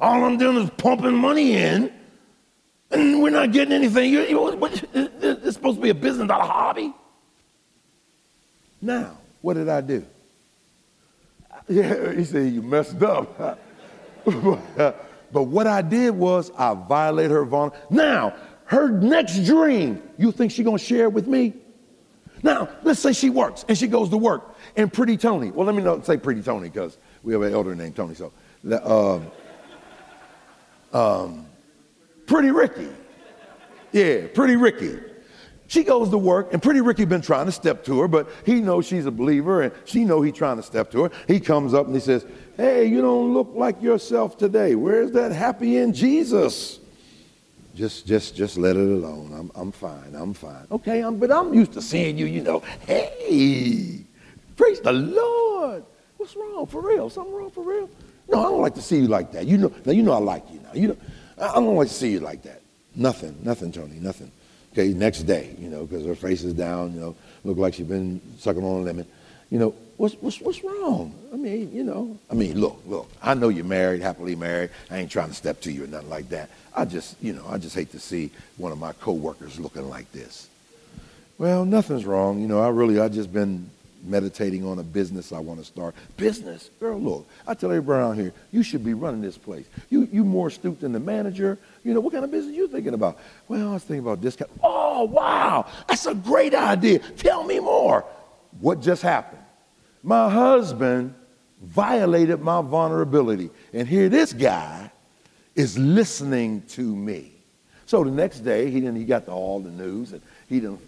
All 0.00 0.24
I'm 0.24 0.38
doing 0.38 0.56
is 0.56 0.70
pumping 0.70 1.14
money 1.14 1.52
in, 1.52 1.92
and 2.90 3.22
we're 3.22 3.30
not 3.30 3.52
getting 3.52 3.72
anything. 3.72 4.10
You, 4.10 4.22
you, 4.22 4.58
it's 4.94 5.54
supposed 5.54 5.76
to 5.76 5.82
be 5.82 5.90
a 5.90 5.94
business, 5.94 6.26
not 6.26 6.40
a 6.40 6.44
hobby. 6.44 6.92
Now, 8.80 9.18
what 9.40 9.54
did 9.54 9.68
I 9.68 9.80
do? 9.80 10.04
Yeah, 11.68 12.12
he 12.12 12.24
said, 12.24 12.52
You 12.52 12.62
messed 12.62 13.00
up. 13.00 13.60
but 14.24 14.96
what 15.32 15.66
I 15.68 15.82
did 15.82 16.10
was 16.10 16.50
I 16.58 16.74
violated 16.74 17.30
her 17.30 17.44
vulnerability. 17.44 17.94
Now, 17.94 18.34
her 18.64 18.88
next 18.88 19.44
dream, 19.44 20.02
you 20.18 20.32
think 20.32 20.50
she's 20.50 20.64
going 20.64 20.78
to 20.78 20.84
share 20.84 21.04
it 21.04 21.12
with 21.12 21.28
me? 21.28 21.54
Now, 22.42 22.68
let's 22.82 23.00
say 23.00 23.12
she 23.12 23.30
works 23.30 23.64
and 23.68 23.76
she 23.76 23.86
goes 23.86 24.08
to 24.10 24.16
work 24.16 24.56
and 24.76 24.92
Pretty 24.92 25.16
Tony, 25.16 25.50
well, 25.50 25.66
let 25.66 25.74
me 25.74 25.82
not 25.82 26.06
say 26.06 26.16
Pretty 26.16 26.42
Tony 26.42 26.68
because 26.68 26.96
we 27.22 27.32
have 27.32 27.42
an 27.42 27.52
elder 27.52 27.74
named 27.74 27.96
Tony, 27.96 28.14
so, 28.14 28.32
um, 28.82 29.30
um, 30.92 31.46
Pretty 32.26 32.50
Ricky. 32.50 32.88
Yeah, 33.92 34.26
Pretty 34.32 34.56
Ricky. 34.56 35.00
She 35.70 35.84
goes 35.84 36.10
to 36.10 36.18
work, 36.18 36.52
and 36.52 36.60
Pretty 36.60 36.80
Ricky 36.80 37.04
been 37.04 37.20
trying 37.20 37.46
to 37.46 37.52
step 37.52 37.84
to 37.84 38.00
her, 38.00 38.08
but 38.08 38.28
he 38.44 38.60
knows 38.60 38.88
she's 38.88 39.06
a 39.06 39.10
believer, 39.12 39.62
and 39.62 39.72
she 39.84 40.04
know 40.04 40.20
he's 40.20 40.34
trying 40.34 40.56
to 40.56 40.64
step 40.64 40.90
to 40.90 41.04
her. 41.04 41.10
He 41.28 41.38
comes 41.38 41.74
up 41.74 41.86
and 41.86 41.94
he 41.94 42.00
says, 42.00 42.26
"Hey, 42.56 42.86
you 42.86 43.00
don't 43.00 43.32
look 43.32 43.52
like 43.54 43.80
yourself 43.80 44.36
today. 44.36 44.74
Where's 44.74 45.12
that 45.12 45.30
happy 45.30 45.76
in 45.76 45.92
Jesus?" 45.92 46.80
Just, 47.76 48.04
just, 48.04 48.34
just 48.34 48.58
let 48.58 48.74
it 48.74 48.80
alone. 48.80 49.32
I'm, 49.32 49.52
I'm 49.54 49.70
fine. 49.70 50.16
I'm 50.16 50.34
fine. 50.34 50.66
Okay, 50.72 51.02
I'm, 51.02 51.18
but 51.18 51.30
I'm 51.30 51.54
used 51.54 51.72
to 51.74 51.80
seeing 51.80 52.18
you. 52.18 52.26
You 52.26 52.42
know, 52.42 52.64
hey, 52.88 54.04
praise 54.56 54.80
the 54.80 54.92
Lord. 54.92 55.84
What's 56.16 56.34
wrong 56.34 56.66
for 56.66 56.82
real? 56.82 57.08
Something 57.08 57.32
wrong 57.32 57.50
for 57.52 57.62
real? 57.62 57.88
No, 58.28 58.40
I 58.40 58.42
don't 58.42 58.60
like 58.60 58.74
to 58.74 58.82
see 58.82 58.96
you 58.96 59.06
like 59.06 59.30
that. 59.30 59.46
You 59.46 59.56
know, 59.56 59.72
now 59.84 59.92
you 59.92 60.02
know 60.02 60.14
I 60.14 60.18
like 60.18 60.42
you 60.52 60.58
now. 60.58 60.72
You 60.74 60.88
know, 60.88 60.96
I 61.38 61.54
don't 61.54 61.76
like 61.76 61.86
to 61.86 61.94
see 61.94 62.10
you 62.10 62.18
like 62.18 62.42
that. 62.42 62.60
Nothing, 62.96 63.38
nothing, 63.44 63.70
Tony, 63.70 64.00
nothing. 64.00 64.32
Okay, 64.72 64.88
next 64.92 65.22
day, 65.24 65.54
you 65.58 65.68
know, 65.68 65.84
because 65.84 66.06
her 66.06 66.14
face 66.14 66.44
is 66.44 66.54
down, 66.54 66.94
you 66.94 67.00
know, 67.00 67.16
look 67.44 67.58
like 67.58 67.74
she's 67.74 67.86
been 67.86 68.20
sucking 68.38 68.62
on 68.62 68.82
a 68.82 68.84
lemon. 68.84 69.06
You 69.50 69.58
know, 69.58 69.74
what's, 69.96 70.14
what's, 70.20 70.40
what's 70.40 70.62
wrong? 70.62 71.12
I 71.32 71.36
mean, 71.36 71.72
you 71.72 71.82
know, 71.82 72.16
I 72.30 72.34
mean, 72.34 72.60
look, 72.60 72.80
look, 72.86 73.10
I 73.20 73.34
know 73.34 73.48
you're 73.48 73.64
married, 73.64 74.00
happily 74.00 74.36
married. 74.36 74.70
I 74.88 74.98
ain't 74.98 75.10
trying 75.10 75.28
to 75.28 75.34
step 75.34 75.60
to 75.62 75.72
you 75.72 75.84
or 75.84 75.86
nothing 75.88 76.08
like 76.08 76.28
that. 76.28 76.50
I 76.74 76.84
just, 76.84 77.20
you 77.20 77.32
know, 77.32 77.44
I 77.48 77.58
just 77.58 77.74
hate 77.74 77.90
to 77.92 77.98
see 77.98 78.30
one 78.58 78.70
of 78.70 78.78
my 78.78 78.92
coworkers 78.92 79.58
looking 79.58 79.88
like 79.88 80.10
this. 80.12 80.48
Well, 81.36 81.64
nothing's 81.64 82.04
wrong. 82.04 82.40
You 82.40 82.46
know, 82.46 82.60
I 82.60 82.68
really, 82.68 83.00
I 83.00 83.08
just 83.08 83.32
been 83.32 83.70
meditating 84.02 84.64
on 84.64 84.78
a 84.78 84.82
business 84.82 85.32
I 85.32 85.38
want 85.38 85.60
to 85.60 85.64
start. 85.64 85.94
Business? 86.16 86.70
Girl, 86.80 86.98
look, 86.98 87.28
I 87.46 87.54
tell 87.54 87.70
everybody 87.70 87.98
around 87.98 88.16
here, 88.16 88.32
you 88.52 88.62
should 88.62 88.84
be 88.84 88.94
running 88.94 89.20
this 89.20 89.38
place. 89.38 89.66
You, 89.88 90.08
you 90.12 90.24
more 90.24 90.48
astute 90.48 90.80
than 90.80 90.92
the 90.92 91.00
manager. 91.00 91.58
You 91.84 91.94
know, 91.94 92.00
what 92.00 92.12
kind 92.12 92.24
of 92.24 92.30
business 92.30 92.56
you 92.56 92.68
thinking 92.68 92.94
about? 92.94 93.18
Well, 93.48 93.70
I 93.70 93.72
was 93.74 93.84
thinking 93.84 94.06
about 94.06 94.20
discount. 94.20 94.50
Oh, 94.62 95.04
wow, 95.04 95.66
that's 95.88 96.06
a 96.06 96.14
great 96.14 96.54
idea. 96.54 96.98
Tell 96.98 97.44
me 97.44 97.60
more. 97.60 98.04
What 98.60 98.80
just 98.80 99.02
happened? 99.02 99.42
My 100.02 100.30
husband 100.30 101.14
violated 101.62 102.40
my 102.40 102.62
vulnerability. 102.62 103.50
And 103.72 103.86
here 103.86 104.08
this 104.08 104.32
guy 104.32 104.90
is 105.54 105.78
listening 105.78 106.62
to 106.68 106.82
me. 106.82 107.32
So 107.86 108.04
the 108.04 108.10
next 108.10 108.40
day, 108.40 108.70
he, 108.70 108.80
didn't, 108.80 108.96
he 108.96 109.04
got 109.04 109.26
to 109.26 109.32
all 109.32 109.58
the 109.58 109.70
news, 109.70 110.12
and 110.12 110.22
he 110.48 110.60
didn't 110.60 110.80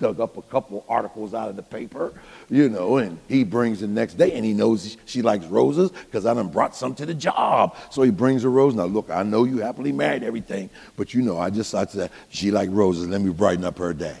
dug 0.00 0.18
up 0.18 0.36
a 0.36 0.42
couple 0.42 0.84
articles 0.88 1.34
out 1.34 1.48
of 1.48 1.56
the 1.56 1.62
paper, 1.62 2.12
you 2.48 2.68
know, 2.68 2.96
and 2.96 3.18
he 3.28 3.44
brings 3.44 3.80
the 3.80 3.86
next 3.86 4.14
day 4.14 4.32
and 4.32 4.44
he 4.44 4.52
knows 4.52 4.96
she 5.04 5.22
likes 5.22 5.44
roses 5.44 5.90
because 5.90 6.26
I 6.26 6.34
done 6.34 6.48
brought 6.48 6.74
some 6.74 6.94
to 6.96 7.06
the 7.06 7.14
job. 7.14 7.76
So 7.90 8.02
he 8.02 8.10
brings 8.10 8.42
a 8.42 8.48
rose. 8.48 8.74
Now, 8.74 8.86
look, 8.86 9.10
I 9.10 9.22
know 9.22 9.44
you 9.44 9.58
happily 9.58 9.92
married 9.92 10.24
everything, 10.24 10.70
but 10.96 11.14
you 11.14 11.22
know, 11.22 11.38
I 11.38 11.50
just 11.50 11.74
I 11.74 11.84
said, 11.86 12.10
she 12.30 12.50
like 12.50 12.70
roses. 12.72 13.06
Let 13.08 13.20
me 13.20 13.30
brighten 13.30 13.64
up 13.64 13.78
her 13.78 13.92
day. 13.92 14.16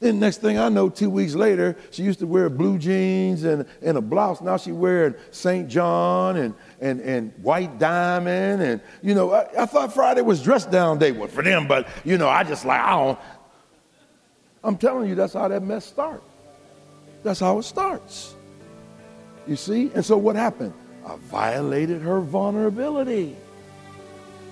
Then 0.00 0.20
next 0.20 0.40
thing 0.40 0.58
I 0.58 0.68
know, 0.68 0.88
two 0.88 1.10
weeks 1.10 1.34
later, 1.34 1.76
she 1.90 2.04
used 2.04 2.20
to 2.20 2.26
wear 2.26 2.48
blue 2.48 2.78
jeans 2.78 3.42
and, 3.42 3.66
and 3.82 3.98
a 3.98 4.00
blouse. 4.00 4.40
Now 4.40 4.56
she 4.56 4.70
wearing 4.70 5.16
St. 5.32 5.68
John 5.68 6.36
and, 6.36 6.54
and, 6.80 7.00
and 7.00 7.32
white 7.42 7.80
diamond. 7.80 8.62
And, 8.62 8.80
you 9.02 9.16
know, 9.16 9.32
I, 9.32 9.48
I 9.58 9.66
thought 9.66 9.92
Friday 9.92 10.20
was 10.20 10.40
dress 10.40 10.64
down 10.64 11.00
day 11.00 11.12
for 11.26 11.42
them, 11.42 11.66
but, 11.66 11.88
you 12.04 12.16
know, 12.16 12.28
I 12.28 12.44
just 12.44 12.64
like, 12.64 12.80
I 12.80 12.90
don't, 12.90 13.18
I'm 14.64 14.76
telling 14.76 15.08
you, 15.08 15.14
that's 15.14 15.34
how 15.34 15.48
that 15.48 15.62
mess 15.62 15.84
starts. 15.84 16.24
That's 17.22 17.40
how 17.40 17.58
it 17.58 17.64
starts. 17.64 18.34
You 19.46 19.56
see? 19.56 19.90
And 19.94 20.04
so 20.04 20.16
what 20.16 20.36
happened? 20.36 20.74
I 21.06 21.16
violated 21.16 22.02
her 22.02 22.20
vulnerability. 22.20 23.36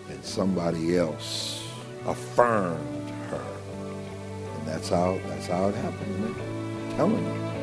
And 0.08 0.24
somebody 0.24 0.96
else 0.96 1.68
affirmed 2.06 3.10
her. 3.30 3.44
And 4.54 4.66
that's 4.66 4.88
how 4.88 5.18
that's 5.26 5.46
how 5.46 5.68
it 5.68 5.74
happened. 5.74 6.34
I'm 6.36 6.96
telling 6.96 7.24
you. 7.24 7.55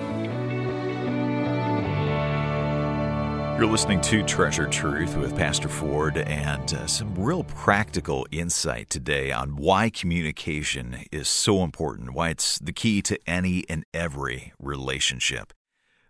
You're 3.56 3.68
listening 3.68 4.02
to 4.02 4.24
Treasured 4.24 4.72
Truth 4.72 5.16
with 5.16 5.38
Pastor 5.38 5.70
Ford 5.70 6.18
and 6.18 6.74
uh, 6.74 6.88
some 6.88 7.14
real 7.14 7.44
practical 7.44 8.26
insight 8.32 8.90
today 8.90 9.32
on 9.32 9.58
why 9.58 9.92
communication 9.92 11.06
is 11.12 11.30
so 11.30 11.64
important, 11.64 12.16
why 12.16 12.30
it's 12.30 12.58
the 12.58 12.74
key 12.74 13.04
to 13.04 13.20
any 13.28 13.64
and 13.70 13.86
every 13.94 14.54
relationship. 14.58 15.54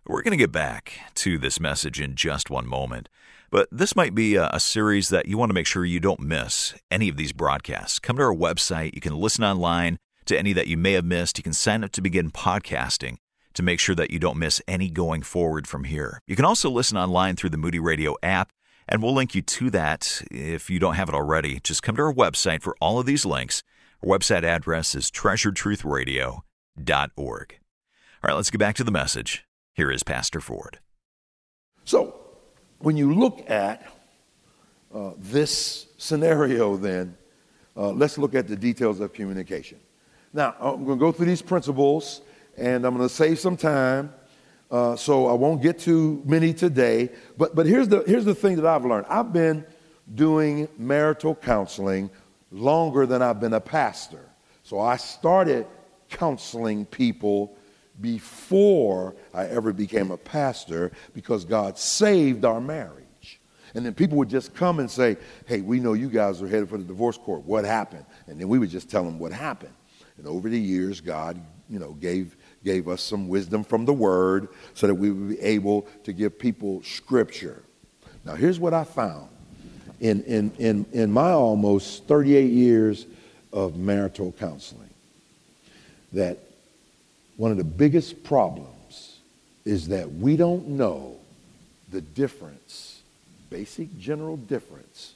We're 0.06 0.22
going 0.22 0.32
to 0.32 0.38
get 0.38 0.52
back 0.52 0.98
to 1.16 1.36
this 1.36 1.60
message 1.60 2.00
in 2.00 2.16
just 2.16 2.48
one 2.48 2.66
moment, 2.66 3.10
but 3.50 3.68
this 3.70 3.94
might 3.94 4.14
be 4.14 4.36
a, 4.36 4.48
a 4.48 4.58
series 4.58 5.10
that 5.10 5.28
you 5.28 5.36
want 5.36 5.50
to 5.50 5.54
make 5.54 5.66
sure 5.66 5.84
you 5.84 6.00
don't 6.00 6.20
miss 6.20 6.72
any 6.90 7.10
of 7.10 7.18
these 7.18 7.34
broadcasts. 7.34 7.98
Come 7.98 8.16
to 8.16 8.22
our 8.22 8.34
website. 8.34 8.94
You 8.94 9.02
can 9.02 9.16
listen 9.16 9.44
online 9.44 9.98
to 10.24 10.36
any 10.36 10.54
that 10.54 10.66
you 10.66 10.78
may 10.78 10.92
have 10.92 11.04
missed. 11.04 11.36
You 11.36 11.44
can 11.44 11.52
sign 11.52 11.84
up 11.84 11.92
to 11.92 12.00
begin 12.00 12.30
podcasting 12.30 13.18
to 13.54 13.62
make 13.62 13.80
sure 13.80 13.94
that 13.94 14.10
you 14.10 14.18
don't 14.18 14.36
miss 14.36 14.60
any 14.68 14.90
going 14.90 15.22
forward 15.22 15.66
from 15.66 15.84
here. 15.84 16.20
You 16.26 16.36
can 16.36 16.44
also 16.44 16.68
listen 16.70 16.98
online 16.98 17.36
through 17.36 17.50
the 17.50 17.56
Moody 17.56 17.78
Radio 17.78 18.16
app, 18.22 18.50
and 18.88 19.02
we'll 19.02 19.14
link 19.14 19.34
you 19.34 19.42
to 19.42 19.70
that 19.70 20.22
if 20.30 20.68
you 20.68 20.78
don't 20.78 20.94
have 20.94 21.08
it 21.08 21.14
already. 21.14 21.60
Just 21.60 21.82
come 21.82 21.96
to 21.96 22.02
our 22.02 22.12
website 22.12 22.62
for 22.62 22.76
all 22.80 22.98
of 22.98 23.06
these 23.06 23.24
links. 23.24 23.62
Our 24.02 24.18
website 24.18 24.42
address 24.42 24.94
is 24.94 25.10
treasuretruthradio.org. 25.10 27.58
All 28.24 28.28
right, 28.28 28.34
let's 28.34 28.50
get 28.50 28.58
back 28.58 28.74
to 28.76 28.84
the 28.84 28.90
message. 28.90 29.44
Here 29.74 29.90
is 29.90 30.02
Pastor 30.02 30.40
Ford. 30.40 30.78
So, 31.84 32.14
when 32.78 32.96
you 32.96 33.12
look 33.12 33.48
at 33.48 33.86
uh, 34.94 35.12
this 35.18 35.86
scenario, 35.98 36.76
then, 36.76 37.16
uh, 37.76 37.90
let's 37.90 38.18
look 38.18 38.34
at 38.34 38.46
the 38.46 38.56
details 38.56 39.00
of 39.00 39.12
communication. 39.12 39.78
Now, 40.32 40.54
I'm 40.60 40.84
going 40.84 40.98
to 40.98 41.04
go 41.04 41.12
through 41.12 41.26
these 41.26 41.42
principles 41.42 42.22
and 42.56 42.84
I'm 42.84 42.96
going 42.96 43.08
to 43.08 43.14
save 43.14 43.38
some 43.38 43.56
time. 43.56 44.12
Uh, 44.70 44.96
so 44.96 45.26
I 45.26 45.34
won't 45.34 45.62
get 45.62 45.78
too 45.78 46.22
many 46.24 46.52
today. 46.52 47.10
But, 47.36 47.54
but 47.54 47.66
here's, 47.66 47.88
the, 47.88 48.02
here's 48.06 48.24
the 48.24 48.34
thing 48.34 48.56
that 48.56 48.66
I've 48.66 48.84
learned 48.84 49.06
I've 49.08 49.32
been 49.32 49.64
doing 50.14 50.68
marital 50.78 51.34
counseling 51.34 52.10
longer 52.50 53.06
than 53.06 53.22
I've 53.22 53.40
been 53.40 53.54
a 53.54 53.60
pastor. 53.60 54.20
So 54.62 54.80
I 54.80 54.96
started 54.96 55.66
counseling 56.08 56.86
people 56.86 57.56
before 58.00 59.14
I 59.32 59.46
ever 59.46 59.72
became 59.72 60.10
a 60.10 60.16
pastor 60.16 60.92
because 61.14 61.44
God 61.44 61.78
saved 61.78 62.44
our 62.44 62.60
marriage. 62.60 63.40
And 63.74 63.84
then 63.84 63.94
people 63.94 64.18
would 64.18 64.28
just 64.28 64.54
come 64.54 64.78
and 64.78 64.90
say, 64.90 65.16
Hey, 65.46 65.60
we 65.60 65.80
know 65.80 65.92
you 65.94 66.08
guys 66.08 66.40
are 66.42 66.48
headed 66.48 66.68
for 66.68 66.78
the 66.78 66.84
divorce 66.84 67.18
court. 67.18 67.44
What 67.44 67.64
happened? 67.64 68.06
And 68.26 68.40
then 68.40 68.48
we 68.48 68.58
would 68.58 68.70
just 68.70 68.88
tell 68.88 69.04
them 69.04 69.18
what 69.18 69.32
happened. 69.32 69.74
And 70.16 70.26
over 70.26 70.48
the 70.48 70.58
years, 70.58 71.00
God, 71.00 71.40
you 71.68 71.78
know, 71.78 71.92
gave 71.92 72.36
gave 72.64 72.88
us 72.88 73.02
some 73.02 73.28
wisdom 73.28 73.62
from 73.62 73.84
the 73.84 73.92
Word 73.92 74.48
so 74.74 74.86
that 74.86 74.94
we 74.94 75.10
would 75.10 75.36
be 75.36 75.40
able 75.40 75.82
to 76.04 76.12
give 76.12 76.38
people 76.38 76.82
Scripture. 76.82 77.62
Now, 78.24 78.34
here's 78.34 78.58
what 78.58 78.72
I 78.72 78.84
found 78.84 79.28
in, 80.00 80.22
in, 80.24 80.50
in, 80.58 80.86
in 80.92 81.12
my 81.12 81.30
almost 81.30 82.04
38 82.04 82.50
years 82.50 83.06
of 83.52 83.76
marital 83.76 84.32
counseling 84.38 84.90
that 86.12 86.38
one 87.36 87.50
of 87.50 87.56
the 87.56 87.64
biggest 87.64 88.22
problems 88.24 89.18
is 89.64 89.88
that 89.88 90.10
we 90.12 90.36
don't 90.36 90.68
know 90.68 91.16
the 91.90 92.00
difference, 92.00 93.02
basic 93.50 93.98
general 93.98 94.36
difference, 94.36 95.14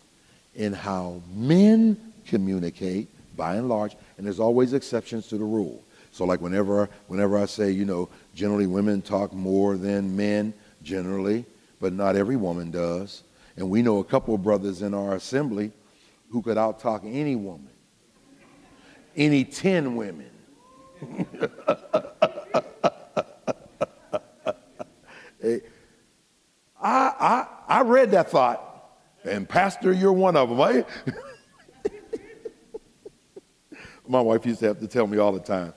in 0.55 0.73
how 0.73 1.21
men 1.35 1.97
communicate 2.26 3.09
by 3.37 3.57
and 3.57 3.69
large, 3.69 3.97
and 4.17 4.26
there's 4.26 4.40
always 4.40 4.73
exceptions 4.73 5.28
to 5.28 5.38
the 5.38 5.45
rule. 5.45 5.83
So 6.18 6.25
like 6.25 6.40
whenever 6.40 6.90
whenever 7.06 7.38
I 7.38 7.46
say, 7.46 7.70
you 7.70 7.84
know, 7.84 8.08
generally 8.34 8.66
women 8.66 9.02
talk 9.02 9.32
more 9.32 9.76
than 9.76 10.16
men, 10.16 10.52
generally, 10.82 11.44
but 11.80 11.92
not 11.92 12.16
every 12.16 12.34
woman 12.34 12.72
does. 12.72 13.22
And 13.56 13.70
we 13.70 13.82
know 13.82 13.98
a 13.98 14.04
couple 14.04 14.34
of 14.34 14.42
brothers 14.42 14.82
in 14.82 14.94
our 14.94 15.14
assembly 15.14 15.70
who 16.30 16.42
could 16.42 16.58
out-talk 16.58 17.02
any 17.04 17.37
woman, 17.37 17.70
any 19.16 19.44
10 19.44 19.94
women. 19.94 20.30
I, 25.44 25.60
I, 26.82 27.46
I 27.68 27.82
read 27.82 28.10
that 28.10 28.28
thought, 28.28 28.90
and 29.22 29.48
Pastor, 29.48 29.92
you're 29.92 30.12
one 30.12 30.34
of 30.34 30.48
them, 30.48 30.60
eh? 30.60 30.82
My 34.08 34.20
wife 34.20 34.44
used 34.44 34.58
to 34.60 34.66
have 34.66 34.80
to 34.80 34.88
tell 34.88 35.06
me 35.06 35.18
all 35.18 35.30
the 35.30 35.38
time, 35.38 35.75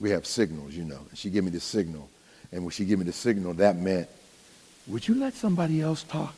we 0.00 0.10
have 0.10 0.26
signals, 0.26 0.74
you 0.74 0.84
know. 0.84 1.00
And 1.08 1.18
she 1.18 1.30
give 1.30 1.44
me 1.44 1.50
the 1.50 1.60
signal. 1.60 2.08
And 2.52 2.62
when 2.62 2.70
she 2.70 2.84
give 2.84 2.98
me 2.98 3.04
the 3.04 3.12
signal, 3.12 3.54
that 3.54 3.76
meant, 3.76 4.08
would 4.86 5.06
you 5.06 5.14
let 5.16 5.34
somebody 5.34 5.80
else 5.80 6.02
talk? 6.04 6.34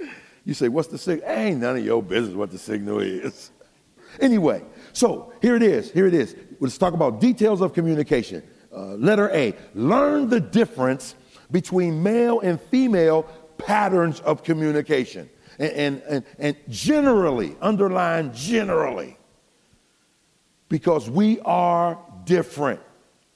you 0.44 0.54
say, 0.54 0.68
what's 0.68 0.88
the 0.88 0.98
signal? 0.98 1.28
Ain't 1.30 1.60
none 1.60 1.76
of 1.76 1.84
your 1.84 2.02
business 2.02 2.34
what 2.34 2.50
the 2.50 2.58
signal 2.58 3.00
is. 3.00 3.50
anyway, 4.20 4.62
so 4.92 5.32
here 5.40 5.54
it 5.56 5.62
is. 5.62 5.90
Here 5.92 6.06
it 6.06 6.14
is. 6.14 6.34
Let's 6.58 6.78
talk 6.78 6.94
about 6.94 7.20
details 7.20 7.60
of 7.60 7.72
communication. 7.72 8.42
Uh, 8.74 8.94
letter 8.94 9.30
A, 9.30 9.54
learn 9.74 10.28
the 10.28 10.40
difference 10.40 11.14
between 11.50 12.02
male 12.02 12.40
and 12.40 12.60
female 12.60 13.24
patterns 13.58 14.20
of 14.20 14.42
communication. 14.42 15.28
And, 15.58 15.72
and, 15.72 16.02
and, 16.08 16.24
and 16.38 16.56
generally, 16.68 17.56
underline 17.60 18.32
generally, 18.32 19.16
because 20.70 21.10
we 21.10 21.40
are 21.40 21.98
different. 22.24 22.80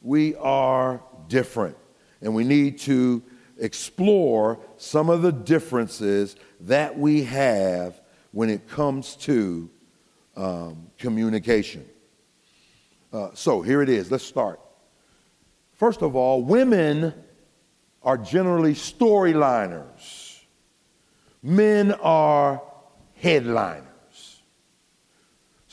We 0.01 0.35
are 0.37 1.03
different. 1.29 1.77
And 2.23 2.35
we 2.35 2.45
need 2.45 2.79
to 2.81 3.23
explore 3.59 4.59
some 4.79 5.11
of 5.11 5.21
the 5.21 5.33
differences 5.33 6.37
that 6.61 6.99
we 6.99 7.25
have 7.25 8.01
when 8.33 8.49
it 8.49 8.67
comes 8.69 9.17
to 9.17 9.69
um, 10.37 10.87
communication. 10.99 11.85
Uh, 13.13 13.31
so 13.35 13.61
here 13.61 13.83
it 13.83 13.89
is. 13.89 14.11
Let's 14.11 14.25
start. 14.25 14.61
First 15.75 16.03
of 16.03 16.17
all, 16.17 16.43
women 16.43 17.13
are 18.03 18.17
generally 18.17 18.75
storyliners, 18.75 20.41
men 21.43 21.93
are 21.93 22.63
headliners. 23.17 23.94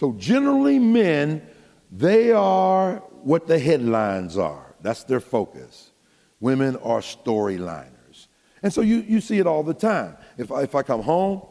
So 0.01 0.13
generally, 0.13 0.79
men 0.79 1.43
they 1.91 2.31
are 2.31 3.03
what 3.21 3.45
the 3.45 3.59
headlines 3.59 4.35
are. 4.35 4.73
That's 4.81 5.03
their 5.03 5.19
focus. 5.19 5.91
Women 6.39 6.75
are 6.77 7.01
storyliners. 7.01 8.25
And 8.63 8.73
so 8.73 8.81
you, 8.81 9.05
you 9.07 9.21
see 9.21 9.37
it 9.37 9.45
all 9.45 9.61
the 9.61 9.75
time. 9.75 10.17
If 10.39 10.51
I, 10.51 10.63
if 10.63 10.73
I 10.73 10.81
come 10.81 11.03
home, 11.03 11.43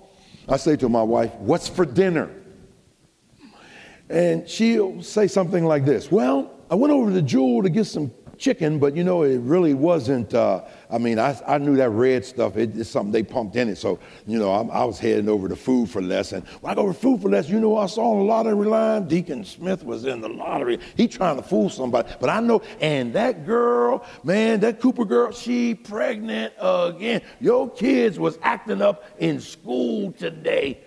I 0.48 0.56
say 0.56 0.74
to 0.78 0.88
my 0.88 1.04
wife, 1.04 1.32
What's 1.36 1.68
for 1.68 1.84
dinner? 1.84 2.28
And 4.08 4.48
she'll 4.48 5.00
say 5.00 5.28
something 5.28 5.64
like 5.64 5.84
this 5.84 6.10
Well, 6.10 6.50
I 6.68 6.74
went 6.74 6.92
over 6.92 7.12
to 7.12 7.22
Jewel 7.22 7.62
to 7.62 7.70
get 7.70 7.84
some 7.84 8.10
chicken, 8.40 8.78
but 8.78 8.96
you 8.96 9.04
know, 9.04 9.22
it 9.22 9.38
really 9.38 9.74
wasn't. 9.74 10.34
Uh, 10.34 10.62
I 10.90 10.98
mean, 10.98 11.18
I, 11.18 11.38
I 11.46 11.58
knew 11.58 11.76
that 11.76 11.90
red 11.90 12.24
stuff, 12.24 12.56
it, 12.56 12.76
it's 12.76 12.90
something 12.90 13.12
they 13.12 13.22
pumped 13.22 13.54
in 13.54 13.68
it. 13.68 13.76
So, 13.76 14.00
you 14.26 14.38
know, 14.38 14.50
I, 14.50 14.62
I 14.80 14.84
was 14.84 14.98
heading 14.98 15.28
over 15.28 15.48
to 15.48 15.54
Food 15.54 15.90
for 15.90 16.02
Less. 16.02 16.32
And 16.32 16.44
when 16.60 16.72
I 16.72 16.74
go 16.74 16.86
to 16.86 16.94
Food 16.94 17.22
for 17.22 17.28
Less, 17.28 17.48
you 17.48 17.60
know, 17.60 17.76
I 17.76 17.86
saw 17.86 18.16
the 18.16 18.24
lottery 18.24 18.66
line. 18.66 19.06
Deacon 19.06 19.44
Smith 19.44 19.84
was 19.84 20.06
in 20.06 20.20
the 20.20 20.28
lottery. 20.28 20.80
He 20.96 21.06
trying 21.06 21.36
to 21.36 21.42
fool 21.42 21.70
somebody. 21.70 22.12
But 22.18 22.30
I 22.30 22.40
know, 22.40 22.62
and 22.80 23.12
that 23.12 23.46
girl, 23.46 24.04
man, 24.24 24.60
that 24.60 24.80
Cooper 24.80 25.04
girl, 25.04 25.30
she 25.30 25.74
pregnant 25.74 26.54
again. 26.58 27.22
Your 27.40 27.70
kids 27.70 28.18
was 28.18 28.38
acting 28.42 28.82
up 28.82 29.04
in 29.18 29.40
school 29.40 30.12
today. 30.12 30.80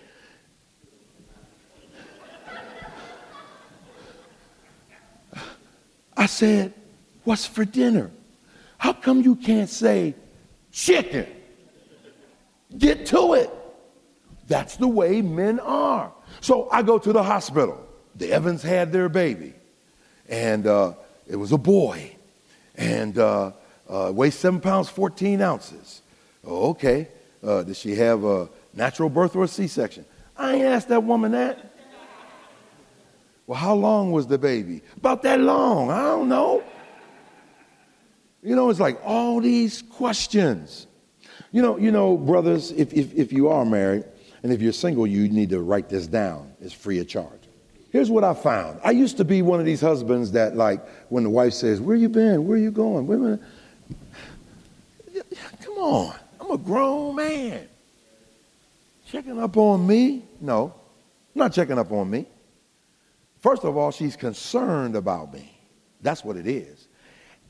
I 6.16 6.26
said, 6.26 6.72
What's 7.24 7.46
for 7.46 7.64
dinner? 7.64 8.10
How 8.78 8.92
come 8.92 9.22
you 9.22 9.36
can't 9.36 9.68
say 9.68 10.14
chicken? 10.70 11.26
Get 12.76 13.06
to 13.06 13.34
it. 13.34 13.50
That's 14.46 14.76
the 14.76 14.88
way 14.88 15.22
men 15.22 15.58
are. 15.60 16.12
So 16.40 16.68
I 16.70 16.82
go 16.82 16.98
to 16.98 17.12
the 17.12 17.22
hospital. 17.22 17.80
The 18.16 18.30
Evans 18.30 18.62
had 18.62 18.92
their 18.92 19.08
baby, 19.08 19.54
and 20.28 20.66
uh, 20.66 20.92
it 21.26 21.36
was 21.36 21.50
a 21.52 21.58
boy, 21.58 22.14
and 22.76 23.18
uh, 23.18 23.52
uh, 23.88 24.30
seven 24.30 24.60
pounds, 24.60 24.88
14 24.88 25.40
ounces. 25.40 26.02
Oh, 26.44 26.70
okay. 26.70 27.08
Uh, 27.42 27.62
did 27.62 27.76
she 27.76 27.94
have 27.96 28.24
a 28.24 28.48
natural 28.72 29.08
birth 29.08 29.34
or 29.34 29.44
a 29.44 29.48
C 29.48 29.66
section? 29.66 30.04
I 30.36 30.54
ain't 30.54 30.64
asked 30.64 30.88
that 30.88 31.02
woman 31.02 31.32
that. 31.32 31.72
Well, 33.46 33.58
how 33.58 33.74
long 33.74 34.12
was 34.12 34.26
the 34.26 34.38
baby? 34.38 34.82
About 34.96 35.22
that 35.22 35.40
long. 35.40 35.90
I 35.90 36.02
don't 36.02 36.28
know. 36.28 36.62
You 38.44 38.54
know, 38.54 38.68
it's 38.68 38.78
like 38.78 39.00
all 39.02 39.40
these 39.40 39.80
questions. 39.80 40.86
You 41.50 41.62
know, 41.62 41.78
you 41.78 41.90
know, 41.90 42.18
brothers, 42.18 42.72
if, 42.72 42.92
if, 42.92 43.14
if 43.14 43.32
you 43.32 43.48
are 43.48 43.64
married 43.64 44.04
and 44.42 44.52
if 44.52 44.60
you're 44.60 44.72
single, 44.72 45.06
you 45.06 45.28
need 45.30 45.48
to 45.50 45.60
write 45.62 45.88
this 45.88 46.06
down. 46.06 46.52
It's 46.60 46.74
free 46.74 46.98
of 47.00 47.08
charge. 47.08 47.30
Here's 47.90 48.10
what 48.10 48.22
I 48.22 48.34
found. 48.34 48.80
I 48.84 48.90
used 48.90 49.16
to 49.16 49.24
be 49.24 49.40
one 49.40 49.60
of 49.60 49.66
these 49.66 49.80
husbands 49.80 50.32
that, 50.32 50.56
like, 50.56 50.86
when 51.08 51.24
the 51.24 51.30
wife 51.30 51.54
says, 51.54 51.80
Where 51.80 51.96
you 51.96 52.08
been? 52.08 52.46
Where 52.46 52.58
you 52.58 52.70
going? 52.70 53.06
Where 53.06 53.38
Come 55.62 55.78
on. 55.78 56.14
I'm 56.40 56.50
a 56.50 56.58
grown 56.58 57.14
man. 57.14 57.66
Checking 59.06 59.40
up 59.40 59.56
on 59.56 59.86
me? 59.86 60.24
No, 60.40 60.74
not 61.34 61.52
checking 61.52 61.78
up 61.78 61.92
on 61.92 62.10
me. 62.10 62.26
First 63.40 63.64
of 63.64 63.76
all, 63.76 63.90
she's 63.92 64.16
concerned 64.16 64.96
about 64.96 65.32
me. 65.32 65.56
That's 66.02 66.24
what 66.24 66.36
it 66.36 66.46
is. 66.46 66.88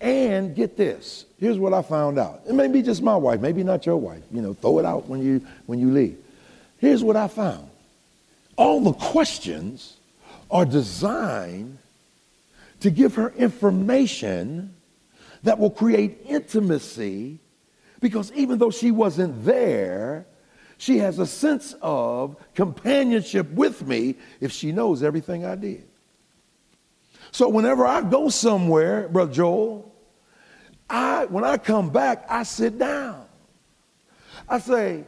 And 0.04 0.54
get 0.54 0.76
this. 0.76 1.24
Here's 1.40 1.58
what 1.58 1.72
I 1.72 1.80
found 1.80 2.18
out. 2.18 2.42
It 2.46 2.54
may 2.54 2.68
be 2.68 2.82
just 2.82 3.02
my 3.02 3.16
wife, 3.16 3.40
maybe 3.40 3.64
not 3.64 3.86
your 3.86 3.96
wife. 3.96 4.22
You 4.30 4.42
know, 4.42 4.52
throw 4.52 4.78
it 4.78 4.84
out 4.84 5.08
when 5.08 5.22
you 5.22 5.40
when 5.64 5.78
you 5.78 5.90
leave. 5.90 6.18
Here's 6.76 7.02
what 7.02 7.16
I 7.16 7.26
found. 7.26 7.70
All 8.56 8.82
the 8.82 8.92
questions 8.92 9.96
are 10.50 10.66
designed 10.66 11.78
to 12.80 12.90
give 12.90 13.14
her 13.14 13.30
information 13.30 14.74
that 15.42 15.58
will 15.58 15.70
create 15.70 16.18
intimacy 16.26 17.38
because 18.00 18.30
even 18.32 18.58
though 18.58 18.70
she 18.70 18.90
wasn't 18.90 19.42
there, 19.46 20.26
she 20.76 20.98
has 20.98 21.18
a 21.18 21.26
sense 21.26 21.74
of 21.80 22.36
companionship 22.54 23.50
with 23.52 23.86
me 23.86 24.16
if 24.42 24.52
she 24.52 24.70
knows 24.70 25.02
everything 25.02 25.46
I 25.46 25.54
did. 25.54 25.84
So 27.32 27.48
whenever 27.48 27.86
I 27.86 28.02
go 28.02 28.28
somewhere, 28.28 29.08
Brother 29.08 29.32
Joel, 29.32 29.93
I 30.88 31.24
when 31.26 31.44
I 31.44 31.56
come 31.56 31.90
back, 31.90 32.26
I 32.28 32.42
sit 32.42 32.78
down. 32.78 33.26
I 34.48 34.58
say, 34.58 35.04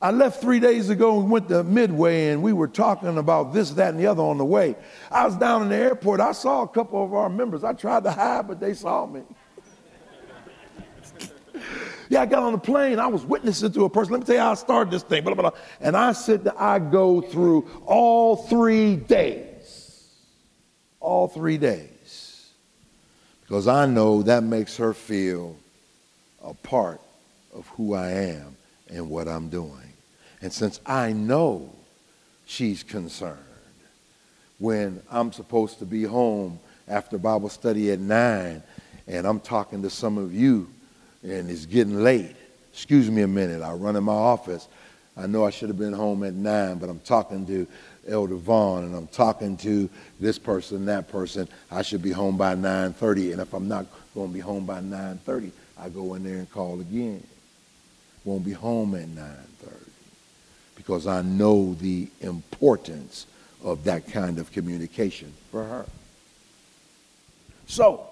I 0.00 0.10
left 0.10 0.40
three 0.40 0.60
days 0.60 0.88
ago 0.88 1.20
and 1.20 1.30
went 1.30 1.48
to 1.48 1.62
Midway 1.62 2.28
and 2.28 2.42
we 2.42 2.54
were 2.54 2.68
talking 2.68 3.18
about 3.18 3.52
this, 3.52 3.70
that, 3.72 3.90
and 3.90 4.00
the 4.00 4.06
other 4.06 4.22
on 4.22 4.38
the 4.38 4.44
way. 4.44 4.74
I 5.10 5.26
was 5.26 5.36
down 5.36 5.62
in 5.62 5.68
the 5.68 5.76
airport. 5.76 6.20
I 6.20 6.32
saw 6.32 6.62
a 6.62 6.68
couple 6.68 7.04
of 7.04 7.12
our 7.12 7.28
members. 7.28 7.64
I 7.64 7.74
tried 7.74 8.04
to 8.04 8.10
hide, 8.10 8.48
but 8.48 8.60
they 8.60 8.72
saw 8.72 9.04
me. 9.04 9.22
yeah, 12.08 12.22
I 12.22 12.26
got 12.26 12.42
on 12.42 12.52
the 12.52 12.58
plane. 12.58 12.98
I 12.98 13.08
was 13.08 13.26
witnessing 13.26 13.72
to 13.72 13.84
a 13.84 13.90
person. 13.90 14.12
Let 14.12 14.20
me 14.20 14.26
tell 14.26 14.36
you 14.36 14.40
how 14.40 14.52
I 14.52 14.54
started 14.54 14.90
this 14.90 15.02
thing. 15.02 15.22
Blah, 15.22 15.34
blah, 15.34 15.50
blah. 15.50 15.60
And 15.80 15.94
I 15.94 16.12
said 16.12 16.48
I 16.56 16.78
go 16.78 17.20
through 17.20 17.68
all 17.84 18.36
three 18.36 18.96
days 18.96 19.50
all 21.00 21.28
three 21.28 21.58
days 21.58 21.89
because 23.50 23.66
I 23.66 23.84
know 23.84 24.22
that 24.22 24.44
makes 24.44 24.76
her 24.76 24.94
feel 24.94 25.56
a 26.40 26.54
part 26.54 27.00
of 27.52 27.66
who 27.70 27.94
I 27.94 28.10
am 28.10 28.56
and 28.88 29.10
what 29.10 29.26
I'm 29.26 29.48
doing. 29.48 29.92
And 30.40 30.52
since 30.52 30.78
I 30.86 31.12
know 31.12 31.68
she's 32.46 32.84
concerned, 32.84 33.38
when 34.60 35.02
I'm 35.10 35.32
supposed 35.32 35.80
to 35.80 35.84
be 35.84 36.04
home 36.04 36.60
after 36.86 37.18
Bible 37.18 37.48
study 37.48 37.90
at 37.90 37.98
9 37.98 38.62
and 39.08 39.26
I'm 39.26 39.40
talking 39.40 39.82
to 39.82 39.90
some 39.90 40.16
of 40.16 40.32
you 40.32 40.68
and 41.24 41.50
it's 41.50 41.66
getting 41.66 42.04
late, 42.04 42.36
excuse 42.72 43.10
me 43.10 43.22
a 43.22 43.28
minute, 43.28 43.62
I 43.62 43.72
run 43.72 43.96
in 43.96 44.04
my 44.04 44.12
office. 44.12 44.68
I 45.16 45.26
know 45.26 45.44
I 45.44 45.50
should 45.50 45.70
have 45.70 45.78
been 45.78 45.92
home 45.92 46.22
at 46.22 46.34
9, 46.34 46.78
but 46.78 46.88
I'm 46.88 47.00
talking 47.00 47.44
to 47.46 47.66
Elder 48.08 48.36
Vaughn 48.36 48.84
and 48.84 48.94
I'm 48.94 49.06
talking 49.08 49.56
to 49.58 49.88
this 50.18 50.38
person, 50.38 50.86
that 50.86 51.08
person, 51.08 51.48
I 51.70 51.82
should 51.82 52.02
be 52.02 52.12
home 52.12 52.36
by 52.36 52.54
9.30. 52.54 53.32
And 53.32 53.40
if 53.40 53.52
I'm 53.52 53.68
not 53.68 53.86
going 54.14 54.28
to 54.28 54.34
be 54.34 54.40
home 54.40 54.66
by 54.66 54.80
9.30, 54.80 55.50
I 55.78 55.88
go 55.88 56.14
in 56.14 56.24
there 56.24 56.36
and 56.36 56.50
call 56.50 56.80
again. 56.80 57.22
Won't 58.24 58.44
be 58.44 58.52
home 58.52 58.94
at 58.94 59.06
9.30 59.06 59.36
because 60.76 61.06
I 61.06 61.22
know 61.22 61.74
the 61.74 62.08
importance 62.20 63.26
of 63.62 63.84
that 63.84 64.08
kind 64.08 64.38
of 64.38 64.50
communication 64.52 65.32
for 65.50 65.64
her. 65.64 65.86
So, 67.66 68.06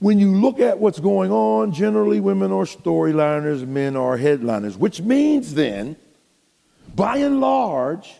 when 0.00 0.18
you 0.18 0.36
look 0.36 0.60
at 0.60 0.78
what's 0.78 1.00
going 1.00 1.32
on, 1.32 1.72
generally 1.72 2.20
women 2.20 2.52
are 2.52 2.64
storyliners, 2.64 3.66
men 3.66 3.96
are 3.96 4.16
headliners, 4.16 4.76
which 4.76 5.00
means 5.00 5.54
then, 5.54 5.96
by 6.94 7.18
and 7.18 7.40
large, 7.40 8.14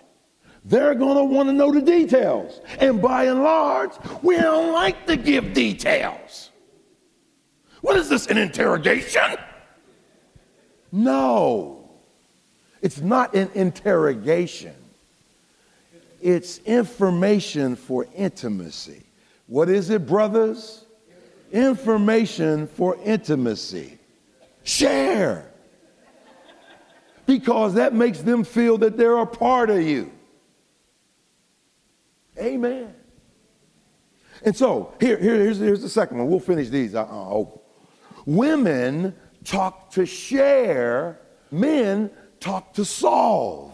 they're 0.65 0.95
going 0.95 1.17
to 1.17 1.25
want 1.25 1.49
to 1.49 1.53
know 1.53 1.73
the 1.73 1.81
details. 1.81 2.61
And 2.81 3.01
by 3.01 3.25
and 3.25 3.43
large, 3.43 3.93
we 4.23 4.37
don't 4.37 4.73
like 4.73 5.07
to 5.07 5.17
give 5.17 5.55
details. 5.55 6.51
What 7.81 7.97
is 7.97 8.09
this, 8.09 8.27
an 8.27 8.39
interrogation? 8.39 9.37
No, 10.91 11.91
it's 12.83 13.01
not 13.01 13.35
an 13.35 13.51
interrogation. 13.55 14.75
It's 16.21 16.59
information 16.59 17.77
for 17.77 18.07
intimacy. 18.15 19.05
What 19.47 19.69
is 19.69 19.91
it, 19.91 20.07
brothers? 20.07 20.85
Information 21.53 22.67
for 22.67 22.97
intimacy. 23.05 23.99
Share. 24.65 25.51
Because 27.27 27.75
that 27.75 27.95
makes 27.95 28.21
them 28.21 28.43
feel 28.45 28.79
that 28.79 28.97
they're 28.97 29.19
a 29.19 29.27
part 29.27 29.71
of 29.71 29.83
you. 29.83 30.11
Amen. 32.39 32.95
And 34.45 34.57
so, 34.57 34.95
here, 35.01 35.19
here 35.19 35.37
here's, 35.37 35.59
here's 35.59 35.83
the 35.83 35.89
second 35.89 36.19
one. 36.19 36.29
We'll 36.29 36.41
finish 36.41 36.69
these, 36.69 36.95
I, 36.95 37.03
I 37.03 37.07
hope. 37.07 37.65
Women 38.25 39.15
talk 39.45 39.91
to 39.93 40.07
share, 40.07 41.21
men 41.51 42.11
talk 42.41 42.75
to 42.75 42.85
solve. 42.85 43.73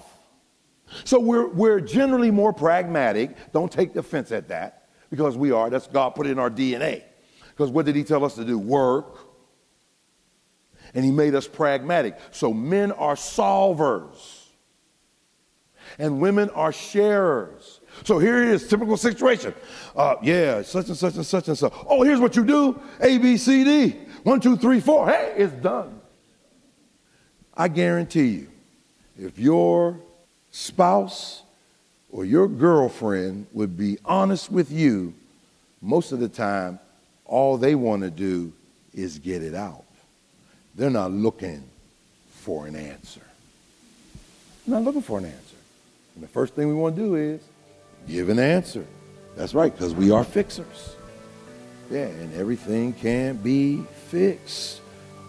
So 1.05 1.19
we're, 1.19 1.49
we're 1.49 1.81
generally 1.81 2.31
more 2.31 2.53
pragmatic. 2.53 3.53
Don't 3.53 3.71
take 3.71 3.97
offense 3.97 4.31
at 4.33 4.49
that 4.49 4.89
because 5.11 5.37
we 5.37 5.51
are. 5.51 5.71
That's 5.71 5.87
God 5.87 6.11
put 6.11 6.27
in 6.27 6.39
our 6.39 6.51
DNA. 6.51 7.03
Because 7.51 7.71
what 7.71 7.87
did 7.87 7.97
He 7.97 8.05
tell 8.05 8.25
us 8.25 8.35
to 8.37 8.45
do? 8.45 8.59
Work. 8.59 9.19
And 10.95 11.05
He 11.05 11.11
made 11.11 11.35
us 11.35 11.49
pragmatic. 11.49 12.17
So 12.31 12.53
men 12.53 12.93
are 12.93 13.17
solvers, 13.17 14.45
and 15.99 16.21
women 16.21 16.51
are 16.51 16.73
sharers. 16.73 17.81
So 18.03 18.19
here 18.19 18.43
it 18.43 18.49
is, 18.49 18.67
typical 18.67 18.97
situation. 18.97 19.55
Uh, 19.95 20.17
yeah, 20.23 20.63
such 20.63 20.89
and 20.89 20.97
such 20.97 21.15
and 21.15 21.25
such 21.25 21.49
and 21.49 21.57
such. 21.57 21.73
Oh, 21.87 22.03
here's 22.03 22.21
what 22.21 22.35
you 22.37 22.45
do 22.45 22.81
A, 23.01 23.19
B, 23.19 23.37
C, 23.37 23.65
D. 23.65 23.97
One, 24.25 24.41
two, 24.41 24.57
three, 24.57 24.81
four. 24.81 25.09
Hey, 25.09 25.35
it's 25.37 25.53
done. 25.55 26.01
I 27.57 27.69
guarantee 27.69 28.27
you, 28.27 28.49
if 29.19 29.39
your 29.39 29.99
spouse 30.51 31.43
or 32.11 32.25
your 32.25 32.49
girlfriend 32.49 33.47
would 33.53 33.77
be 33.77 33.99
honest 34.05 34.51
with 34.51 34.73
you, 34.73 35.15
most 35.81 36.13
of 36.13 36.19
the 36.19 36.29
time, 36.29 36.81
all 37.25 37.57
they 37.57 37.75
want 37.75 38.03
to 38.03 38.11
do 38.11 38.53
is 38.93 39.19
get 39.19 39.43
it 39.43 39.55
out. 39.55 39.85
They're 40.75 40.91
not 40.91 41.13
looking 41.13 41.63
for 42.31 42.67
an 42.67 42.75
answer. 42.75 43.21
They're 44.67 44.77
not 44.77 44.85
looking 44.85 45.03
for 45.03 45.19
an 45.19 45.27
answer. 45.27 45.57
And 46.15 46.25
the 46.25 46.29
first 46.29 46.55
thing 46.55 46.69
we 46.69 46.75
want 46.75 46.97
to 46.97 47.03
do 47.03 47.15
is 47.15 47.41
give 48.07 48.29
an 48.29 48.39
answer. 48.39 48.87
That's 49.37 49.55
right, 49.55 49.73
because 49.73 49.95
we 49.95 50.11
are 50.11 50.25
fixers. 50.25 50.97
Yeah, 51.91 52.07
and 52.07 52.35
everything 52.35 52.93
can't 52.93 53.43
be 53.43 53.83
fixed. 54.09 54.81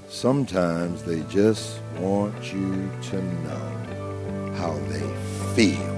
Sometimes 0.07 1.03
they 1.03 1.21
just 1.23 1.79
want 1.99 2.53
you 2.53 2.89
to 3.09 3.21
know 3.21 4.53
how 4.57 4.73
they 4.87 5.01
feel. 5.55 5.95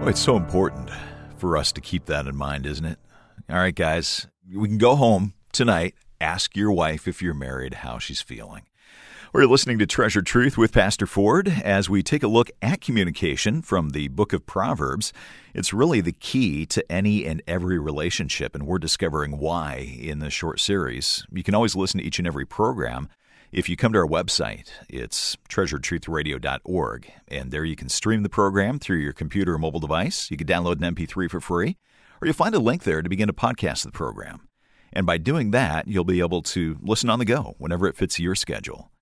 Well, 0.00 0.08
it's 0.08 0.20
so 0.20 0.36
important 0.36 0.90
for 1.36 1.56
us 1.56 1.72
to 1.72 1.80
keep 1.80 2.06
that 2.06 2.26
in 2.26 2.36
mind, 2.36 2.66
isn't 2.66 2.84
it? 2.84 2.98
All 3.48 3.56
right, 3.56 3.74
guys, 3.74 4.26
we 4.52 4.68
can 4.68 4.78
go 4.78 4.96
home 4.96 5.34
tonight. 5.52 5.94
Ask 6.20 6.56
your 6.56 6.72
wife 6.72 7.08
if 7.08 7.22
you're 7.22 7.34
married 7.34 7.74
how 7.74 7.98
she's 7.98 8.20
feeling. 8.20 8.62
We're 9.34 9.46
listening 9.46 9.80
to 9.80 9.86
Treasured 9.86 10.26
Truth 10.26 10.56
with 10.56 10.72
Pastor 10.72 11.08
Ford 11.08 11.48
as 11.48 11.90
we 11.90 12.04
take 12.04 12.22
a 12.22 12.28
look 12.28 12.52
at 12.62 12.80
communication 12.80 13.62
from 13.62 13.90
the 13.90 14.06
book 14.06 14.32
of 14.32 14.46
Proverbs. 14.46 15.12
It's 15.52 15.72
really 15.72 16.00
the 16.00 16.12
key 16.12 16.66
to 16.66 16.92
any 16.92 17.26
and 17.26 17.42
every 17.48 17.80
relationship, 17.80 18.54
and 18.54 18.64
we're 18.64 18.78
discovering 18.78 19.38
why 19.38 19.98
in 20.00 20.20
this 20.20 20.32
short 20.32 20.60
series. 20.60 21.26
You 21.32 21.42
can 21.42 21.52
always 21.52 21.74
listen 21.74 21.98
to 21.98 22.06
each 22.06 22.20
and 22.20 22.28
every 22.28 22.46
program. 22.46 23.08
If 23.50 23.68
you 23.68 23.74
come 23.74 23.92
to 23.94 23.98
our 23.98 24.06
website, 24.06 24.68
it's 24.88 25.36
treasuretruthradio.org, 25.48 27.12
and 27.26 27.50
there 27.50 27.64
you 27.64 27.74
can 27.74 27.88
stream 27.88 28.22
the 28.22 28.28
program 28.28 28.78
through 28.78 28.98
your 28.98 29.12
computer 29.12 29.54
or 29.54 29.58
mobile 29.58 29.80
device. 29.80 30.30
You 30.30 30.36
can 30.36 30.46
download 30.46 30.80
an 30.80 30.94
MP3 30.94 31.28
for 31.28 31.40
free, 31.40 31.76
or 32.22 32.26
you'll 32.28 32.34
find 32.34 32.54
a 32.54 32.60
link 32.60 32.84
there 32.84 33.02
to 33.02 33.08
begin 33.08 33.26
to 33.26 33.32
podcast 33.32 33.82
the 33.82 33.90
program. 33.90 34.46
And 34.92 35.06
by 35.06 35.18
doing 35.18 35.50
that, 35.50 35.88
you'll 35.88 36.04
be 36.04 36.20
able 36.20 36.42
to 36.42 36.78
listen 36.80 37.10
on 37.10 37.18
the 37.18 37.24
go 37.24 37.56
whenever 37.58 37.88
it 37.88 37.96
fits 37.96 38.20
your 38.20 38.36
schedule. 38.36 38.92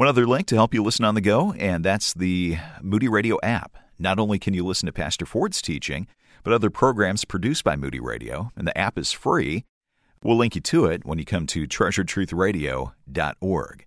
One 0.00 0.08
other 0.08 0.26
link 0.26 0.46
to 0.46 0.54
help 0.54 0.72
you 0.72 0.82
listen 0.82 1.04
on 1.04 1.14
the 1.14 1.20
go, 1.20 1.52
and 1.58 1.84
that's 1.84 2.14
the 2.14 2.56
Moody 2.80 3.06
Radio 3.06 3.36
app. 3.42 3.76
Not 3.98 4.18
only 4.18 4.38
can 4.38 4.54
you 4.54 4.64
listen 4.64 4.86
to 4.86 4.94
Pastor 4.94 5.26
Ford's 5.26 5.60
teaching, 5.60 6.06
but 6.42 6.54
other 6.54 6.70
programs 6.70 7.26
produced 7.26 7.64
by 7.64 7.76
Moody 7.76 8.00
Radio, 8.00 8.50
and 8.56 8.66
the 8.66 8.78
app 8.78 8.96
is 8.96 9.12
free. 9.12 9.66
We'll 10.22 10.38
link 10.38 10.54
you 10.54 10.62
to 10.62 10.86
it 10.86 11.04
when 11.04 11.18
you 11.18 11.26
come 11.26 11.46
to 11.48 11.68
treasuretruthradio.org. 11.68 13.86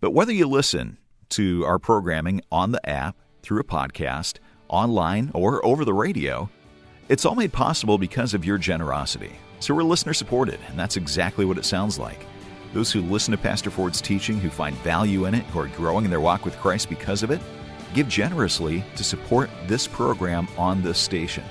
But 0.00 0.10
whether 0.10 0.32
you 0.32 0.46
listen 0.46 0.98
to 1.30 1.64
our 1.64 1.78
programming 1.78 2.42
on 2.52 2.72
the 2.72 2.86
app, 2.86 3.16
through 3.40 3.60
a 3.60 3.64
podcast, 3.64 4.40
online, 4.68 5.30
or 5.32 5.64
over 5.64 5.86
the 5.86 5.94
radio, 5.94 6.50
it's 7.08 7.24
all 7.24 7.36
made 7.36 7.54
possible 7.54 7.96
because 7.96 8.34
of 8.34 8.44
your 8.44 8.58
generosity. 8.58 9.32
So 9.60 9.72
we're 9.72 9.84
listener 9.84 10.12
supported, 10.12 10.60
and 10.68 10.78
that's 10.78 10.98
exactly 10.98 11.46
what 11.46 11.56
it 11.56 11.64
sounds 11.64 11.98
like. 11.98 12.26
Those 12.74 12.90
who 12.90 13.02
listen 13.02 13.32
to 13.32 13.38
Pastor 13.38 13.70
Ford's 13.70 14.00
teaching, 14.00 14.40
who 14.40 14.50
find 14.50 14.76
value 14.78 15.26
in 15.26 15.34
it, 15.34 15.44
who 15.44 15.60
are 15.60 15.68
growing 15.68 16.04
in 16.04 16.10
their 16.10 16.20
walk 16.20 16.44
with 16.44 16.58
Christ 16.58 16.88
because 16.88 17.22
of 17.22 17.30
it, 17.30 17.40
give 17.94 18.08
generously 18.08 18.84
to 18.96 19.04
support 19.04 19.48
this 19.68 19.86
program 19.86 20.48
on 20.58 20.82
this 20.82 20.98
station. 20.98 21.44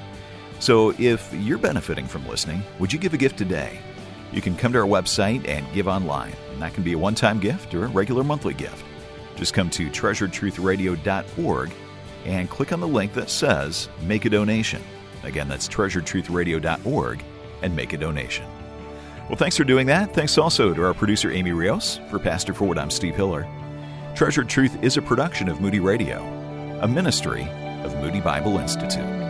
So 0.59 0.93
if 0.99 1.33
you're 1.33 1.57
benefiting 1.57 2.07
from 2.07 2.27
listening, 2.27 2.61
would 2.77 2.91
you 2.91 2.99
give 2.99 3.13
a 3.13 3.17
gift 3.17 3.37
today? 3.37 3.79
You 4.33 4.41
can 4.41 4.57
come 4.57 4.73
to 4.73 4.79
our 4.79 4.85
website 4.85 5.47
and 5.47 5.65
give 5.73 5.87
online, 5.87 6.33
and 6.51 6.61
that 6.61 6.73
can 6.73 6.83
be 6.83 6.93
a 6.93 6.97
one 6.97 7.15
time 7.15 7.39
gift 7.39 7.73
or 7.73 7.85
a 7.85 7.89
regular 7.89 8.23
monthly 8.23 8.53
gift. 8.53 8.83
Just 9.37 9.53
come 9.53 9.69
to 9.71 9.89
treasuretruthradio.org 9.89 11.71
and 12.25 12.49
click 12.49 12.71
on 12.73 12.79
the 12.81 12.87
link 12.87 13.13
that 13.13 13.29
says 13.29 13.87
Make 14.01 14.25
a 14.25 14.29
Donation. 14.29 14.83
Again, 15.23 15.47
that's 15.47 15.69
treasuretruthradio.org 15.69 17.23
and 17.61 17.75
make 17.75 17.93
a 17.93 17.97
donation. 17.97 18.45
Well, 19.29 19.37
thanks 19.37 19.55
for 19.55 19.63
doing 19.63 19.87
that. 19.87 20.13
Thanks 20.13 20.37
also 20.37 20.73
to 20.73 20.83
our 20.83 20.93
producer, 20.93 21.31
Amy 21.31 21.53
Rios. 21.53 21.99
For 22.09 22.19
Pastor 22.19 22.53
Ford, 22.53 22.77
I'm 22.77 22.91
Steve 22.91 23.15
Hiller. 23.15 23.47
Treasured 24.15 24.49
Truth 24.49 24.83
is 24.83 24.97
a 24.97 25.01
production 25.01 25.47
of 25.47 25.61
Moody 25.61 25.79
Radio, 25.79 26.21
a 26.81 26.87
ministry 26.87 27.47
of 27.83 27.95
Moody 27.95 28.19
Bible 28.19 28.57
Institute. 28.57 29.22